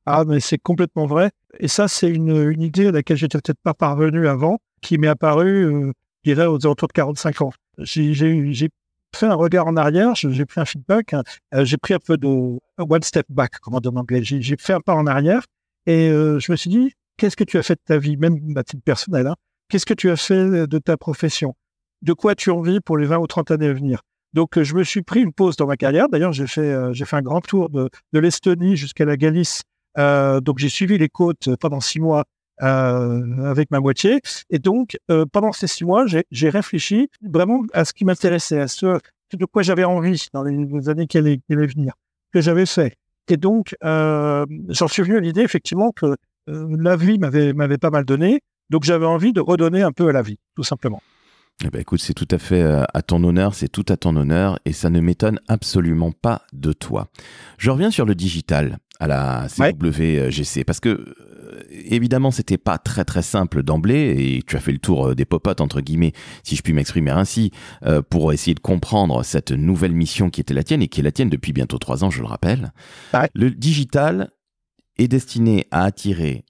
Ah, 0.07 0.25
mais 0.27 0.41
c'est 0.41 0.59
complètement 0.59 1.07
vrai. 1.07 1.31
Et 1.61 1.69
ça, 1.69 1.87
c'est 1.87 2.11
une, 2.11 2.61
idée 2.61 2.87
à 2.87 2.93
laquelle 2.93 3.17
j'étais 3.17 3.39
peut-être 3.39 3.61
pas 3.63 3.75
parvenu 3.75 4.27
avant, 4.27 4.59
qui 4.81 4.99
m'est 4.99 5.09
apparue, 5.09 5.65
euh, 5.65 5.93
je 6.25 6.33
dirais, 6.33 6.47
aux 6.47 6.65
alentours 6.65 6.89
de 6.89 6.93
45 6.93 7.43
ans. 7.43 7.53
J'ai 7.79 8.69
fait 9.15 9.27
un 9.27 9.35
regard 9.35 9.67
en 9.67 9.77
arrière, 9.77 10.15
j'ai 10.15 10.45
pris 10.47 10.61
un 10.61 10.65
feedback, 10.65 11.13
hein. 11.13 11.23
euh, 11.55 11.65
j'ai 11.65 11.77
pris 11.77 11.95
un 11.95 11.99
peu 11.99 12.17
de 12.17 12.59
one 12.79 13.03
step 13.03 13.27
back, 13.29 13.59
comme 13.61 13.75
on 13.75 13.79
en 13.79 13.97
anglais. 13.97 14.23
J'ai 14.23 14.57
fait 14.59 14.73
un 14.73 14.81
pas 14.81 14.95
en 14.95 15.07
arrière 15.07 15.45
et 15.87 16.09
euh, 16.09 16.39
je 16.39 16.53
me 16.53 16.57
suis 16.57 16.71
dit, 16.71 16.93
qu'est-ce 17.17 17.37
que 17.37 17.45
tu 17.45 17.59
as 17.59 17.63
fait 17.63 17.75
de 17.75 17.83
ta 17.85 17.99
vie, 17.99 18.17
même 18.17 18.39
à 18.57 18.65
titre 18.65 18.83
personnel, 18.85 19.27
hein, 19.27 19.37
qu'est-ce 19.69 19.87
que 19.87 19.95
tu 19.95 20.11
as 20.11 20.17
fait 20.17 20.67
de 20.67 20.79
ta 20.79 20.97
profession? 20.97 21.55
De 22.03 22.13
quoi 22.13 22.35
tu 22.35 22.51
as 22.51 22.55
envie 22.55 22.81
pour 22.81 22.99
les 22.99 23.07
20 23.07 23.19
ou 23.19 23.27
30 23.27 23.51
années 23.53 23.69
à 23.69 23.73
venir? 23.73 24.03
Donc, 24.33 24.57
euh, 24.57 24.65
je 24.65 24.75
me 24.75 24.83
suis 24.83 25.03
pris 25.03 25.21
une 25.21 25.33
pause 25.33 25.57
dans 25.57 25.67
ma 25.67 25.77
carrière. 25.77 26.09
D'ailleurs, 26.09 26.33
j'ai 26.33 26.47
fait, 26.47 26.95
fait 26.95 27.17
un 27.17 27.23
grand 27.23 27.41
tour 27.41 27.69
de 27.71 27.91
l'Estonie 28.13 28.77
jusqu'à 28.77 29.05
la 29.05 29.17
Galice. 29.17 29.63
donc, 29.97 30.59
j'ai 30.59 30.69
suivi 30.69 30.99
les 30.99 31.09
côtes 31.09 31.55
pendant 31.57 31.81
six 31.81 32.01
mois 32.01 32.25
euh, 32.61 33.45
avec 33.45 33.71
ma 33.71 33.81
moitié. 33.81 34.21
Et 34.51 34.59
donc, 34.59 34.99
euh, 35.11 35.25
pendant 35.31 35.53
ces 35.53 35.67
six 35.67 35.85
mois, 35.85 36.05
j'ai 36.07 36.51
réfléchi 36.51 37.09
vraiment 37.23 37.63
à 37.73 37.85
ce 37.85 37.93
qui 37.93 38.05
m'intéressait, 38.05 38.61
à 38.61 38.69
ce 38.69 38.99
de 39.37 39.45
quoi 39.45 39.63
j'avais 39.63 39.85
envie 39.85 40.27
dans 40.33 40.43
les, 40.43 40.89
années 40.89 41.07
qui 41.07 41.19
allaient, 41.19 41.41
venir, 41.49 41.95
que 42.33 42.41
j'avais 42.41 42.67
fait. 42.67 42.97
Et 43.29 43.37
donc, 43.37 43.75
euh, 43.85 44.45
j'en 44.69 44.89
suis 44.89 45.03
venu 45.03 45.17
à 45.17 45.21
l'idée 45.21 45.43
effectivement 45.43 45.91
que 45.93 46.17
euh, 46.49 46.77
la 46.79 46.97
vie 46.97 47.19
m'avait 47.19 47.79
pas 47.79 47.91
mal 47.91 48.05
donné, 48.05 48.43
donc 48.69 48.85
j'avais 48.85 49.07
envie 49.07 49.33
de 49.33 49.41
redonner 49.41 49.83
un 49.83 49.93
peu 49.93 50.09
à 50.09 50.13
la 50.13 50.23
vie, 50.23 50.39
tout 50.55 50.65
simplement. 50.65 51.03
Eh 51.65 51.71
ben 51.71 51.81
écoute, 51.81 52.01
c'est 52.01 52.15
tout 52.15 52.29
à 52.31 52.39
fait 52.39 52.63
euh, 52.63 52.83
à 52.93 53.03
ton 53.03 53.23
honneur, 53.23 53.55
c'est 53.55 53.69
tout 53.69 53.85
à 53.89 53.97
ton 53.97 54.17
honneur 54.17 54.59
et 54.65 54.73
ça 54.73 54.91
ne 54.91 55.01
m'étonne 55.01 55.39
absolument 55.47 56.11
pas 56.11 56.43
de 56.53 56.73
toi. 56.73 57.09
Je 57.59 57.71
reviens 57.71 57.91
sur 57.91 58.05
le 58.05 58.17
digital 58.17 58.79
à 58.99 59.07
la 59.07 59.47
CWGC 59.49 60.65
parce 60.65 60.81
que 60.81 60.89
euh, 60.89 61.63
évidemment 61.71 62.31
c'était 62.33 62.59
pas 62.59 62.79
très 62.79 63.05
très 63.05 63.23
simple 63.23 63.63
d'emblée 63.63 64.37
et 64.37 64.43
tu 64.43 64.57
as 64.57 64.61
fait 64.61 64.73
le 64.73 64.79
tour 64.79 65.09
euh, 65.09 65.15
des 65.15 65.25
popotes 65.25 65.61
entre 65.61 65.81
guillemets 65.81 66.13
si 66.43 66.57
je 66.57 66.63
puis 66.63 66.73
m'exprimer 66.73 67.11
ainsi 67.11 67.53
pour 68.11 68.33
essayer 68.33 68.55
de 68.55 68.61
comprendre 68.61 69.23
cette 69.25 69.53
nouvelle 69.53 69.93
mission 69.93 70.31
qui 70.31 70.41
était 70.41 70.55
la 70.55 70.65
tienne 70.65 70.83
et 70.83 70.89
qui 70.89 71.01
est 71.01 71.05
la 71.05 71.13
tienne 71.13 71.31
depuis 71.31 71.53
bientôt 71.53 71.79
trois 71.79 72.05
ans 72.05 72.11
je 72.11 72.21
le 72.21 72.27
rappelle. 72.27 72.73
Le 73.35 73.51
digital 73.51 74.31
est 74.99 75.09
destiné 75.09 75.67
à 75.71 75.85
attirer 75.85 76.45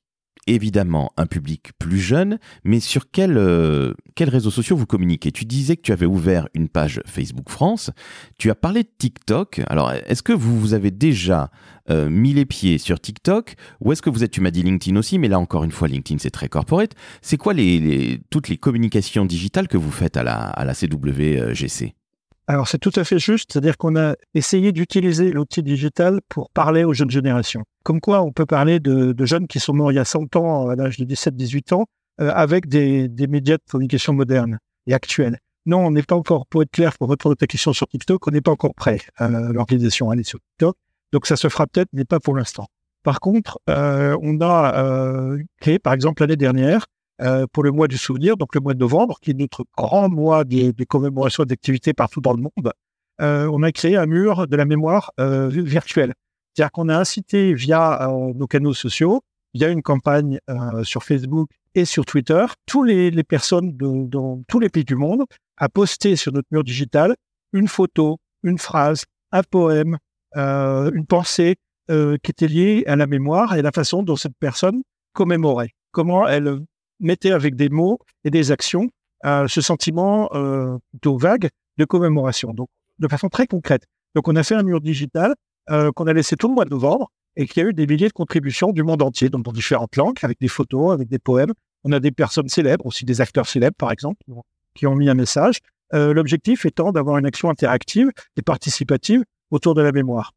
évidemment 0.47 1.13
un 1.17 1.27
public 1.27 1.73
plus 1.79 1.99
jeune, 1.99 2.39
mais 2.65 2.81
sur 2.81 3.11
quels 3.11 3.37
euh, 3.37 3.95
réseaux 4.19 4.51
sociaux 4.51 4.77
vous 4.77 4.87
communiquez? 4.87 5.33
Tu 5.33 5.45
disais 5.45 5.77
que 5.77 5.83
tu 5.83 5.93
avais 5.93 6.07
ouvert 6.07 6.49
une 6.55 6.69
page 6.69 7.01
Facebook 7.07 7.49
France, 7.49 7.91
tu 8.39 8.51
as 8.51 8.55
parlé 8.55 8.83
de 8.83 8.89
TikTok. 8.99 9.63
Alors, 9.67 9.93
est-ce 9.93 10.23
que 10.23 10.33
vous, 10.33 10.59
vous 10.59 10.75
avez 10.75 10.91
déjà 10.91 11.51
euh, 11.91 12.09
mis 12.09 12.33
les 12.33 12.45
pieds 12.45 12.79
sur 12.79 13.01
TikTok? 13.01 13.55
Ou 13.81 13.93
est-ce 13.93 14.03
que 14.03 14.11
vous 14.11 14.25
êtes, 14.25 14.31
tu 14.31 14.41
m'as 14.41 14.51
dit 14.51 14.63
LinkedIn 14.63 14.97
aussi, 14.97 15.19
mais 15.19 15.29
là 15.29 15.39
encore 15.39 15.65
une 15.65 15.73
fois, 15.73 15.89
LinkedIn 15.89 16.19
c'est 16.19 16.31
très 16.31 16.49
corporate. 16.49 16.93
C'est 17.21 17.37
quoi 17.37 17.55
toutes 18.31 18.49
les 18.49 18.57
communications 18.57 19.25
digitales 19.25 19.69
que 19.69 19.77
vous 19.77 19.91
faites 19.91 20.17
à 20.17 20.23
la, 20.23 20.35
à 20.35 20.65
la 20.65 20.75
CWGC 20.75 21.95
alors 22.49 22.67
c'est 22.67 22.79
tout 22.79 22.93
à 22.97 23.05
fait 23.05 23.19
juste, 23.19 23.53
c'est-à-dire 23.53 23.77
qu'on 23.77 23.97
a 23.97 24.15
essayé 24.35 24.73
d'utiliser 24.73 25.31
l'outil 25.31 25.63
digital 25.63 26.21
pour 26.29 26.51
parler 26.51 26.83
aux 26.85 26.93
jeunes 26.93 27.11
générations. 27.11 27.63
Comme 27.85 28.01
quoi 28.01 28.23
on 28.23 28.33
peut 28.33 28.47
parler 28.47 28.81
de, 28.81 29.15
jeunes 29.25 29.47
qui 29.47 29.61
sont 29.61 29.75
morts 29.75 29.93
il 29.93 29.97
y 29.97 30.01
a 30.01 30.05
100 30.05 30.35
ans, 30.37 30.69
à 30.69 30.75
l'âge 30.75 30.99
de 30.99 31.05
17-18 31.05 31.75
ans, 31.75 31.87
euh, 32.21 32.31
avec 32.35 32.69
des, 32.69 33.09
médias 33.29 33.57
de 33.57 33.63
communication 33.71 34.13
modernes 34.13 34.59
et 34.87 34.95
actuels. 34.95 35.39
Non, 35.67 35.87
on 35.87 35.91
n'est 35.93 36.03
pas 36.03 36.17
encore, 36.17 36.47
pour 36.47 36.63
être 36.63 36.73
clair, 36.73 36.99
pour 36.99 37.09
répondre 37.09 37.35
à 37.35 37.37
ta 37.37 37.47
question 37.47 37.73
sur 37.73 37.87
TikTok, 37.87 38.27
on 38.27 38.33
n'est 38.33 38.41
pas 38.41 38.51
encore 38.51 38.75
prêt 38.75 39.01
à 39.17 39.27
euh, 39.27 39.53
l'organisation 39.53 40.11
à 40.11 40.15
aller 40.15 40.25
sur 40.25 40.41
TikTok. 40.41 40.77
Donc 41.13 41.27
ça 41.27 41.37
se 41.37 41.49
fera 41.49 41.69
peut-être, 41.69 41.91
mais 41.93 42.05
pas 42.05 42.19
pour 42.19 42.35
l'instant. 42.35 42.67
Par 43.05 43.21
contre, 43.21 43.61
euh, 43.71 44.17
on 44.21 44.41
a 44.41 45.37
créé, 45.61 45.79
par 45.79 45.93
exemple, 45.93 46.23
l'année 46.23 46.37
dernière, 46.37 46.87
euh, 47.21 47.47
pour 47.53 47.63
le 47.63 47.71
mois 47.71 47.89
du 47.89 47.99
souvenir, 47.99 48.37
donc 48.37 48.55
le 48.55 48.61
mois 48.61 48.75
de 48.75 48.79
novembre, 48.79 49.19
qui 49.21 49.31
est 49.31 49.35
notre 49.35 49.65
grand 49.77 50.09
mois 50.09 50.45
de, 50.45 50.71
de 50.71 50.85
commémoration 50.85 51.45
d'activités 51.45 51.93
partout 51.93 52.21
dans 52.21 52.33
le 52.33 52.43
monde. 52.43 52.73
on 53.21 53.63
a 53.63 53.73
créé 53.73 53.97
un 53.97 54.07
mur 54.07 54.49
de 54.49 54.57
la 54.57 54.65
mémoire 54.65 55.13
virtuelle. 55.19 56.15
C'est-à-dire 56.55 56.73
qu'on 56.73 56.89
a 56.89 56.97
incité 56.97 57.55
via 57.55 58.11
nos 58.35 58.47
canaux 58.47 58.75
sociaux, 58.75 59.23
via 59.55 59.69
une 59.69 59.83
campagne 59.83 60.39
sur 60.83 61.05
Facebook 61.05 61.51
et 61.75 61.85
sur 61.85 62.05
Twitter, 62.05 62.45
tous 62.67 62.83
les, 62.83 63.11
personnes 63.23 63.77
dans 63.77 64.43
tous 64.49 64.59
les 64.59 64.69
pays 64.69 64.85
du 64.85 64.97
monde 64.97 65.25
à 65.57 65.69
poster 65.69 66.17
sur 66.17 66.33
notre 66.33 66.49
mur 66.51 66.65
digital 66.65 67.15
une 67.53 67.69
photo, 67.69 68.19
une 68.43 68.59
phrase, 68.59 69.05
un 69.31 69.43
poème, 69.43 69.99
une 70.35 71.07
pensée 71.07 71.57
qui 71.89 72.31
était 72.31 72.49
liée 72.49 72.85
à 72.87 72.97
la 72.97 73.07
mémoire 73.07 73.55
et 73.55 73.63
la 73.63 73.73
façon 73.73 74.03
dont 74.03 74.17
cette 74.17 74.37
personne 74.39 74.83
commémorait. 75.13 75.71
Comment 75.93 76.27
elle 76.27 76.61
mettait 77.03 77.33
avec 77.33 77.57
des 77.57 77.69
mots 77.69 77.99
et 78.25 78.31
des 78.31 78.51
actions 78.51 78.89
ce 79.25 79.61
sentiment 79.61 80.29
plutôt 80.91 81.17
vague 81.17 81.49
de 81.79 81.85
commémoration. 81.85 82.53
Donc, 82.53 82.69
de 82.99 83.07
façon 83.07 83.29
très 83.29 83.47
concrète. 83.47 83.85
Donc, 84.15 84.27
on 84.29 84.35
a 84.35 84.43
fait 84.43 84.55
un 84.55 84.65
mur 84.65 84.81
digital 84.81 85.35
qu'on 85.69 86.07
a 86.07 86.13
laissé 86.13 86.37
tout 86.37 86.49
le 86.49 86.55
mois 86.55 86.65
de 86.65 86.71
novembre 86.71 87.11
et 87.37 87.47
qui 87.47 87.61
a 87.61 87.65
eu 87.65 87.73
des 87.73 87.87
milliers 87.87 88.09
de 88.09 88.13
contributions 88.13 88.73
du 88.73 88.83
monde 88.83 89.03
entier, 89.03 89.29
donc 89.29 89.45
dans 89.45 89.53
différentes 89.53 89.97
langues, 89.97 90.17
avec 90.23 90.39
des 90.41 90.49
photos, 90.49 90.93
avec 90.93 91.09
des 91.09 91.19
poèmes. 91.19 91.53
On 91.85 91.93
a 91.93 92.01
des 92.01 92.11
personnes 92.13 92.49
célèbres, 92.49 92.87
aussi 92.87 93.05
des 93.05 93.21
acteurs 93.21 93.47
célèbres, 93.47 93.77
par 93.77 93.91
exemple, 93.91 94.23
qui 94.75 94.87
ont 94.87 94.95
mis 94.95 95.09
un 95.09 95.15
message. 95.15 95.59
Euh, 95.95 96.13
L'objectif 96.13 96.65
étant 96.65 96.93
d'avoir 96.93 97.19
une 97.19 97.27
action 97.27 97.51
interactive 97.51 98.11
et 98.37 98.43
participative 98.43 99.25
autour 99.51 99.75
de 99.75 99.83
la 99.83 99.93
mémoire. 99.93 100.33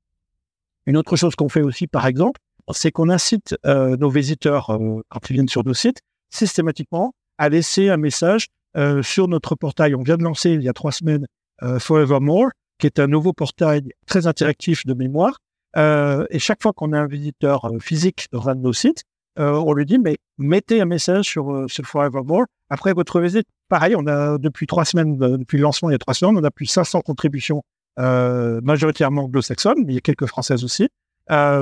Une 0.85 0.97
autre 0.97 1.15
chose 1.15 1.35
qu'on 1.35 1.49
fait 1.49 1.61
aussi, 1.61 1.87
par 1.87 2.05
exemple, 2.05 2.39
c'est 2.71 2.91
qu'on 2.91 3.09
incite 3.09 3.55
euh, 3.65 3.95
nos 3.97 4.09
visiteurs, 4.09 4.69
euh, 4.71 5.01
quand 5.09 5.29
ils 5.29 5.33
viennent 5.33 5.49
sur 5.49 5.63
nos 5.63 5.73
sites, 5.73 6.01
systématiquement 6.35 7.13
à 7.37 7.49
laisser 7.49 7.89
un 7.89 7.97
message 7.97 8.47
euh, 8.77 9.01
sur 9.01 9.27
notre 9.27 9.55
portail. 9.55 9.95
On 9.95 10.03
vient 10.03 10.17
de 10.17 10.23
lancer 10.23 10.51
il 10.51 10.61
y 10.61 10.69
a 10.69 10.73
trois 10.73 10.91
semaines 10.91 11.25
euh, 11.63 11.79
Forevermore, 11.79 12.49
qui 12.79 12.87
est 12.87 12.99
un 12.99 13.07
nouveau 13.07 13.31
portail 13.31 13.83
très 14.05 14.27
interactif 14.27 14.85
de 14.85 14.93
mémoire, 14.93 15.39
euh, 15.77 16.25
et 16.29 16.39
chaque 16.39 16.61
fois 16.61 16.73
qu'on 16.73 16.91
a 16.93 16.99
un 16.99 17.07
visiteur 17.07 17.65
euh, 17.65 17.79
physique 17.79 18.27
dans 18.31 18.49
un 18.49 18.55
de 18.55 18.61
nos 18.61 18.73
sites, 18.73 19.03
on 19.37 19.73
lui 19.73 19.85
dit, 19.85 19.99
mais 19.99 20.15
mettez 20.37 20.79
un 20.79 20.85
message 20.85 21.25
sur, 21.25 21.65
sur 21.67 21.83
Forevermore. 21.83 22.45
Après 22.69 22.93
votre 22.93 23.19
visite, 23.19 23.45
pareil, 23.67 23.93
on 23.97 24.07
a 24.07 24.37
depuis 24.37 24.65
trois 24.65 24.85
semaines, 24.85 25.17
depuis 25.17 25.57
le 25.57 25.63
lancement 25.63 25.89
il 25.89 25.91
y 25.91 25.95
a 25.95 25.97
trois 25.97 26.13
semaines, 26.13 26.37
on 26.37 26.43
a 26.45 26.51
plus 26.51 26.67
de 26.67 26.71
500 26.71 27.01
contributions, 27.01 27.61
majoritairement 27.97 29.25
anglo-saxonnes, 29.25 29.83
mais 29.85 29.91
il 29.91 29.95
y 29.95 29.97
a 29.97 30.01
quelques 30.01 30.27
françaises 30.27 30.63
aussi, 30.63 30.87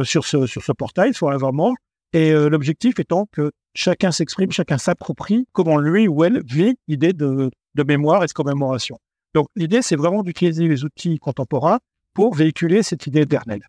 sur, 0.03 0.23
ce, 0.23 0.45
sur 0.45 0.61
ce 0.61 0.71
portail 0.71 1.15
Forevermore. 1.15 1.73
Et 2.13 2.31
l'objectif 2.31 2.99
étant 2.99 3.27
que 3.31 3.51
chacun 3.73 4.11
s'exprime, 4.11 4.51
chacun 4.51 4.77
s'approprie 4.77 5.47
comment 5.51 5.77
lui 5.77 6.07
ou 6.07 6.23
elle 6.23 6.43
vit 6.45 6.75
l'idée 6.87 7.13
de, 7.13 7.49
de 7.75 7.83
mémoire 7.83 8.23
et 8.23 8.27
de 8.27 8.31
commémoration. 8.31 8.99
Donc 9.33 9.47
l'idée, 9.55 9.81
c'est 9.81 9.95
vraiment 9.95 10.21
d'utiliser 10.21 10.67
les 10.67 10.83
outils 10.83 11.17
contemporains 11.17 11.79
pour 12.13 12.35
véhiculer 12.35 12.83
cette 12.83 13.07
idée 13.07 13.21
éternelle. 13.21 13.63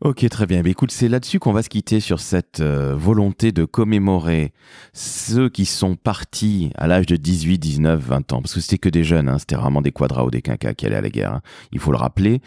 Ok, 0.00 0.28
très 0.28 0.46
bien. 0.46 0.62
Mais 0.62 0.70
écoute, 0.70 0.90
c'est 0.90 1.08
là-dessus 1.08 1.38
qu'on 1.38 1.52
va 1.52 1.62
se 1.62 1.68
quitter 1.68 2.00
sur 2.00 2.20
cette 2.20 2.60
euh, 2.60 2.94
volonté 2.96 3.52
de 3.52 3.64
commémorer 3.64 4.52
ceux 4.92 5.48
qui 5.48 5.64
sont 5.64 5.96
partis 5.96 6.70
à 6.76 6.86
l'âge 6.86 7.06
de 7.06 7.16
18, 7.16 7.58
19, 7.58 8.00
20 8.00 8.32
ans. 8.32 8.42
Parce 8.42 8.54
que 8.54 8.60
c'était 8.60 8.78
que 8.78 8.88
des 8.88 9.04
jeunes, 9.04 9.28
hein. 9.28 9.38
c'était 9.38 9.56
vraiment 9.56 9.82
des 9.82 9.92
quadras 9.92 10.24
ou 10.24 10.30
des 10.30 10.42
quinquas 10.42 10.74
qui 10.74 10.86
allaient 10.86 10.96
à 10.96 11.00
la 11.00 11.10
guerre. 11.10 11.34
Hein. 11.34 11.42
Il 11.72 11.78
faut 11.78 11.92
le 11.92 11.98
rappeler 11.98 12.40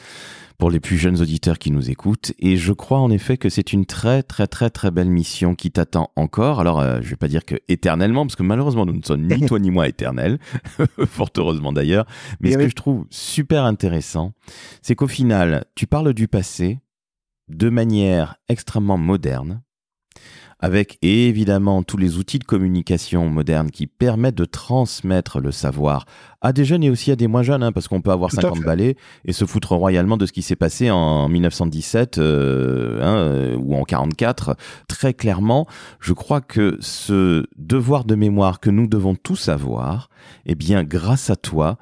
pour 0.60 0.70
les 0.70 0.82
plus 0.82 0.98
jeunes 0.98 1.22
auditeurs 1.22 1.58
qui 1.58 1.72
nous 1.72 1.90
écoutent. 1.90 2.34
Et 2.38 2.58
je 2.58 2.74
crois 2.74 3.00
en 3.00 3.10
effet 3.10 3.38
que 3.38 3.50
c'est 3.50 3.74
une 3.74 3.86
très, 3.86 4.22
très, 4.22 4.46
très, 4.46 4.70
très 4.70 4.92
belle 4.92 5.10
mission 5.10 5.56
qui 5.56 5.72
t'attend 5.72 6.12
encore. 6.18 6.60
Alors, 6.60 6.82
euh, 6.82 7.00
je 7.02 7.10
vais 7.10 7.16
pas 7.16 7.30
dire 7.30 7.46
que 7.46 7.56
éternellement, 7.70 8.26
parce 8.26 8.36
que 8.36 8.44
malheureusement, 8.44 8.86
nous 8.86 8.94
ne 8.94 9.02
sommes 9.02 9.26
ni 9.26 9.46
toi 9.46 9.58
ni 9.58 9.72
moi 9.72 9.88
éternels. 9.88 10.38
Fort 11.08 11.30
heureusement 11.38 11.72
d'ailleurs. 11.72 12.06
Mais 12.42 12.52
ce 12.52 12.58
que 12.58 12.70
je 12.70 12.76
trouve 12.76 13.06
super 13.10 13.64
intéressant, 13.64 14.34
c'est 14.82 14.96
qu'au 14.96 15.08
final, 15.08 15.64
tu 15.76 15.88
parles 15.88 16.14
du 16.14 16.28
passé, 16.28 16.80
de 17.50 17.70
manière 17.70 18.36
extrêmement 18.48 18.98
moderne, 18.98 19.62
avec 20.60 20.98
évidemment 21.02 21.84
tous 21.84 21.98
les 21.98 22.18
outils 22.18 22.38
de 22.38 22.44
communication 22.44 23.30
modernes 23.30 23.72
qui 23.72 23.88
permettent 23.88 24.36
de 24.36 24.46
transmettre 24.46 25.40
le 25.40 25.52
savoir 25.52 26.06
à 26.42 26.52
des 26.52 26.66
jeunes 26.66 26.84
et 26.84 26.90
aussi 26.90 27.12
à 27.12 27.16
des 27.16 27.28
moins 27.28 27.44
jeunes, 27.44 27.64
hein, 27.64 27.72
parce 27.72 27.88
qu'on 27.88 28.02
peut 28.02 28.12
avoir 28.12 28.32
50 28.32 28.62
balais 28.62 28.96
et 29.24 29.32
se 29.32 29.46
foutre 29.46 29.74
royalement 29.74 30.18
de 30.18 30.26
ce 30.26 30.34
qui 30.34 30.42
s'est 30.42 30.58
passé 30.58 30.92
en 30.92 31.30
1917 31.30 32.18
euh, 32.18 33.00
hein, 33.02 33.16
euh, 33.16 33.56
ou 33.56 33.76
en 33.76 33.84
44. 33.84 34.58
Très 34.88 35.14
clairement, 35.14 35.66
je 36.02 36.14
crois 36.14 36.42
que 36.42 36.78
ce 36.82 37.46
devoir 37.58 38.04
de 38.04 38.16
mémoire 38.16 38.60
que 38.60 38.70
nous 38.70 38.88
devons 38.88 39.16
tous 39.16 39.48
avoir, 39.48 40.10
eh 40.46 40.56
bien, 40.56 40.84
grâce 40.84 41.30
à 41.30 41.38
toi, 41.38 41.78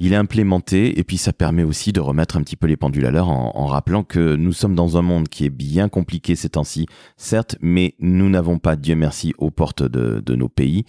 il 0.00 0.14
est 0.14 0.16
implémenté 0.16 0.98
et 0.98 1.04
puis 1.04 1.18
ça 1.18 1.34
permet 1.34 1.62
aussi 1.62 1.92
de 1.92 2.00
remettre 2.00 2.38
un 2.38 2.42
petit 2.42 2.56
peu 2.56 2.66
les 2.66 2.78
pendules 2.78 3.04
à 3.04 3.10
l'heure 3.10 3.28
en, 3.28 3.66
rappelant 3.66 4.02
que 4.02 4.34
nous 4.34 4.52
sommes 4.52 4.74
dans 4.74 4.96
un 4.96 5.02
monde 5.02 5.28
qui 5.28 5.44
est 5.44 5.50
bien 5.50 5.88
compliqué 5.88 6.34
ces 6.34 6.48
temps-ci, 6.48 6.86
certes, 7.16 7.56
mais 7.60 7.94
nous 8.00 8.28
n'avons 8.30 8.58
pas, 8.58 8.74
Dieu 8.74 8.96
merci, 8.96 9.34
aux 9.38 9.50
portes 9.50 9.82
de, 9.82 10.34
nos 10.34 10.48
pays, 10.48 10.84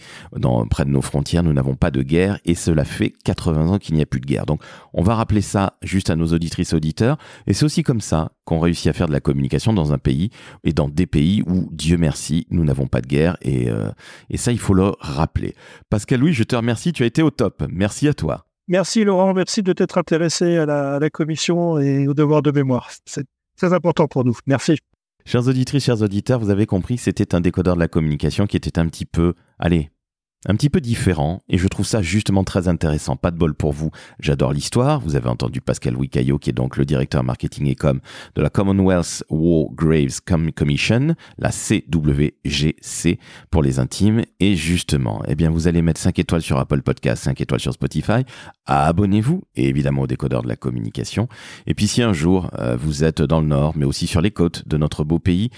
près 0.70 0.86
de 0.86 0.90
nos 0.90 1.02
frontières, 1.02 1.44
nous 1.44 1.54
n'avons 1.54 1.76
pas 1.76 1.92
de 1.92 2.02
guerre 2.02 2.40
et 2.46 2.56
cela 2.56 2.86
fait 2.86 3.14
80 3.24 3.68
ans 3.68 3.78
qu'il 3.78 3.96
n'y 3.96 4.02
a 4.02 4.06
plus 4.06 4.22
de 4.22 4.26
guerre. 4.26 4.46
Donc 4.46 4.64
on 4.94 5.04
va 5.04 5.16
rappeler 5.16 5.42
ça 5.42 5.78
juste 5.82 6.10
à 6.10 6.16
nos 6.16 6.28
auditrices 6.28 6.74
auditeurs 6.74 7.18
et 7.48 7.54
c'est 7.54 7.66
aussi 7.66 7.84
comme 7.84 8.02
ça 8.02 8.32
qu'on 8.46 8.60
réussit 8.60 8.88
à 8.88 8.94
faire 8.94 9.08
de 9.08 9.14
la 9.14 9.20
communication 9.20 9.74
dans 9.74 9.92
un 9.94 9.98
pays 9.98 10.30
et 10.64 10.72
dans 10.72 10.88
des 10.88 11.06
pays 11.06 11.44
où, 11.46 11.70
Dieu 11.72 11.98
merci, 11.98 12.48
nous 12.50 12.64
n'avons 12.64 12.88
pas 12.88 13.02
de 13.02 13.08
guerre 13.08 13.38
et, 13.42 13.70
euh, 13.70 13.90
et 14.30 14.38
ça 14.38 14.54
il 14.54 14.60
faut 14.60 14.74
le 14.74 14.94
rappeler. 15.00 15.54
Pascal 15.90 16.22
Louis, 16.22 16.34
je 16.34 16.44
te 16.44 16.56
remercie, 16.56 16.94
tu 16.94 17.04
as 17.04 17.08
été 17.08 17.22
au 17.22 17.30
top. 17.30 17.64
Merci 17.70 18.08
à 18.08 18.14
toi. 18.14 18.48
Merci 18.72 19.04
Laurent, 19.04 19.34
merci 19.34 19.64
de 19.64 19.74
t'être 19.74 19.98
intéressé 19.98 20.56
à 20.56 20.66
la, 20.66 21.10
commission 21.10 21.78
et 21.78 22.08
au 22.08 22.14
devoir 22.14 22.42
de 22.42 22.52
mémoire. 22.52 22.90
C'est 23.06 23.26
très 23.58 23.74
important 23.74 24.08
pour 24.08 24.24
nous. 24.24 24.38
Merci. 24.46 24.78
Chers 25.26 25.46
auditrices, 25.46 25.84
chers 25.84 26.02
auditeurs, 26.02 26.40
vous 26.40 26.50
avez 26.50 26.66
compris 26.66 26.96
que 26.96 27.02
c'était 27.02 27.36
un 27.36 27.42
décodeur 27.42 27.76
de 27.76 27.82
la 27.82 27.90
communication 27.90 28.48
qui 28.48 28.56
était 28.56 28.80
un 28.80 28.88
petit 28.88 29.06
peu, 29.06 29.34
allez, 29.60 29.91
un 30.48 30.56
petit 30.56 30.70
peu 30.70 30.82
différent 30.82 31.44
et 31.50 31.58
je 31.58 31.68
trouve 31.68 31.86
ça 31.86 32.02
justement 32.02 32.44
très 32.44 32.68
intéressant. 32.68 33.16
Pas 33.16 33.32
de 33.32 33.38
bol 33.38 33.54
pour 33.54 33.74
vous. 33.74 33.92
J'adore 34.20 34.54
l'histoire. 34.54 35.00
Vous 35.00 35.16
avez 35.16 35.30
entendu 35.30 35.62
Pascal 35.62 35.96
Wicayo 35.96 36.40
qui 36.40 36.50
est 36.50 36.54
donc 36.54 36.78
le 36.78 36.86
directeur 36.86 37.24
marketing 37.24 37.68
et 37.68 37.76
com 37.76 38.00
de 38.36 38.42
la 38.42 38.50
Commonwealth 38.50 39.24
War 39.30 39.68
Graves 39.74 40.22
Commission, 40.56 41.16
la 41.38 41.52
CWGC 41.52 43.20
pour 43.52 43.62
les 43.62 43.80
intimes. 43.80 44.24
Et 44.40 44.56
justement, 44.56 45.22
eh 45.28 45.36
bien, 45.36 45.52
vous 45.52 45.68
allez 45.68 45.82
mettre 45.82 46.00
5 46.00 46.18
étoiles 46.18 46.42
sur 46.42 46.58
Apple 46.58 46.82
Podcast, 46.82 47.24
5 47.24 47.40
étoiles 47.40 47.60
sur 47.60 47.74
Spotify. 47.74 48.24
Abonnez-vous 48.66 49.44
et 49.56 49.68
évidemment 49.68 50.04
au 50.04 50.08
décodeur 50.08 50.42
de 50.42 50.48
la 50.48 50.56
communication. 50.56 51.28
Et 51.68 51.76
puis 51.76 51.88
si 51.88 52.02
un 52.02 52.14
jour 52.14 52.50
euh, 52.58 52.76
vous 52.76 53.04
êtes 53.04 53.22
dans 53.22 53.42
le 53.42 53.48
nord, 53.48 53.74
mais 53.76 53.86
aussi 53.86 54.08
sur 54.08 54.22
les 54.22 54.32
côtes 54.32 54.68
de 54.68 54.78
notre 54.78 55.04
beau 55.04 55.20
pays, 55.20 55.50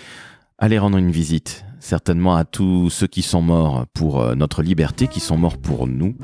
allez 0.57 0.77
rendre 0.77 0.97
une 0.97 1.11
visite 1.11 1.65
certainement 1.83 2.35
à 2.35 2.45
tous 2.45 2.89
ceux 2.89 3.07
qui 3.07 3.21
sont 3.21 3.41
morts 3.41 3.85
pour 3.93 4.21
euh, 4.21 4.35
notre 4.35 4.63
liberté, 4.63 5.07
qui 5.07 5.19
sont 5.19 5.37
morts 5.37 5.57
pour 5.57 5.85
nous. 5.87 6.15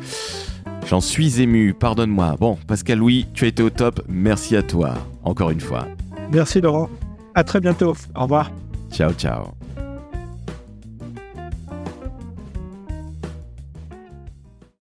J'en 0.88 1.02
suis 1.02 1.42
ému, 1.42 1.74
pardonne-moi. 1.74 2.38
Bon, 2.40 2.58
Pascal 2.68 3.00
Louis, 3.00 3.28
tu 3.34 3.46
as 3.46 3.50
été 3.50 3.62
au 3.62 3.70
top, 3.70 4.02
merci 4.08 4.56
à 4.56 4.64
toi, 4.64 4.94
encore 5.24 5.52
une 5.52 5.60
fois. 5.60 5.88
Merci 6.32 6.62
Laurent, 6.62 6.90
à 7.36 7.44
très 7.44 7.60
bientôt, 7.60 7.94
au 8.16 8.22
revoir. 8.22 8.52
Ciao, 8.92 9.12
ciao. 9.14 9.59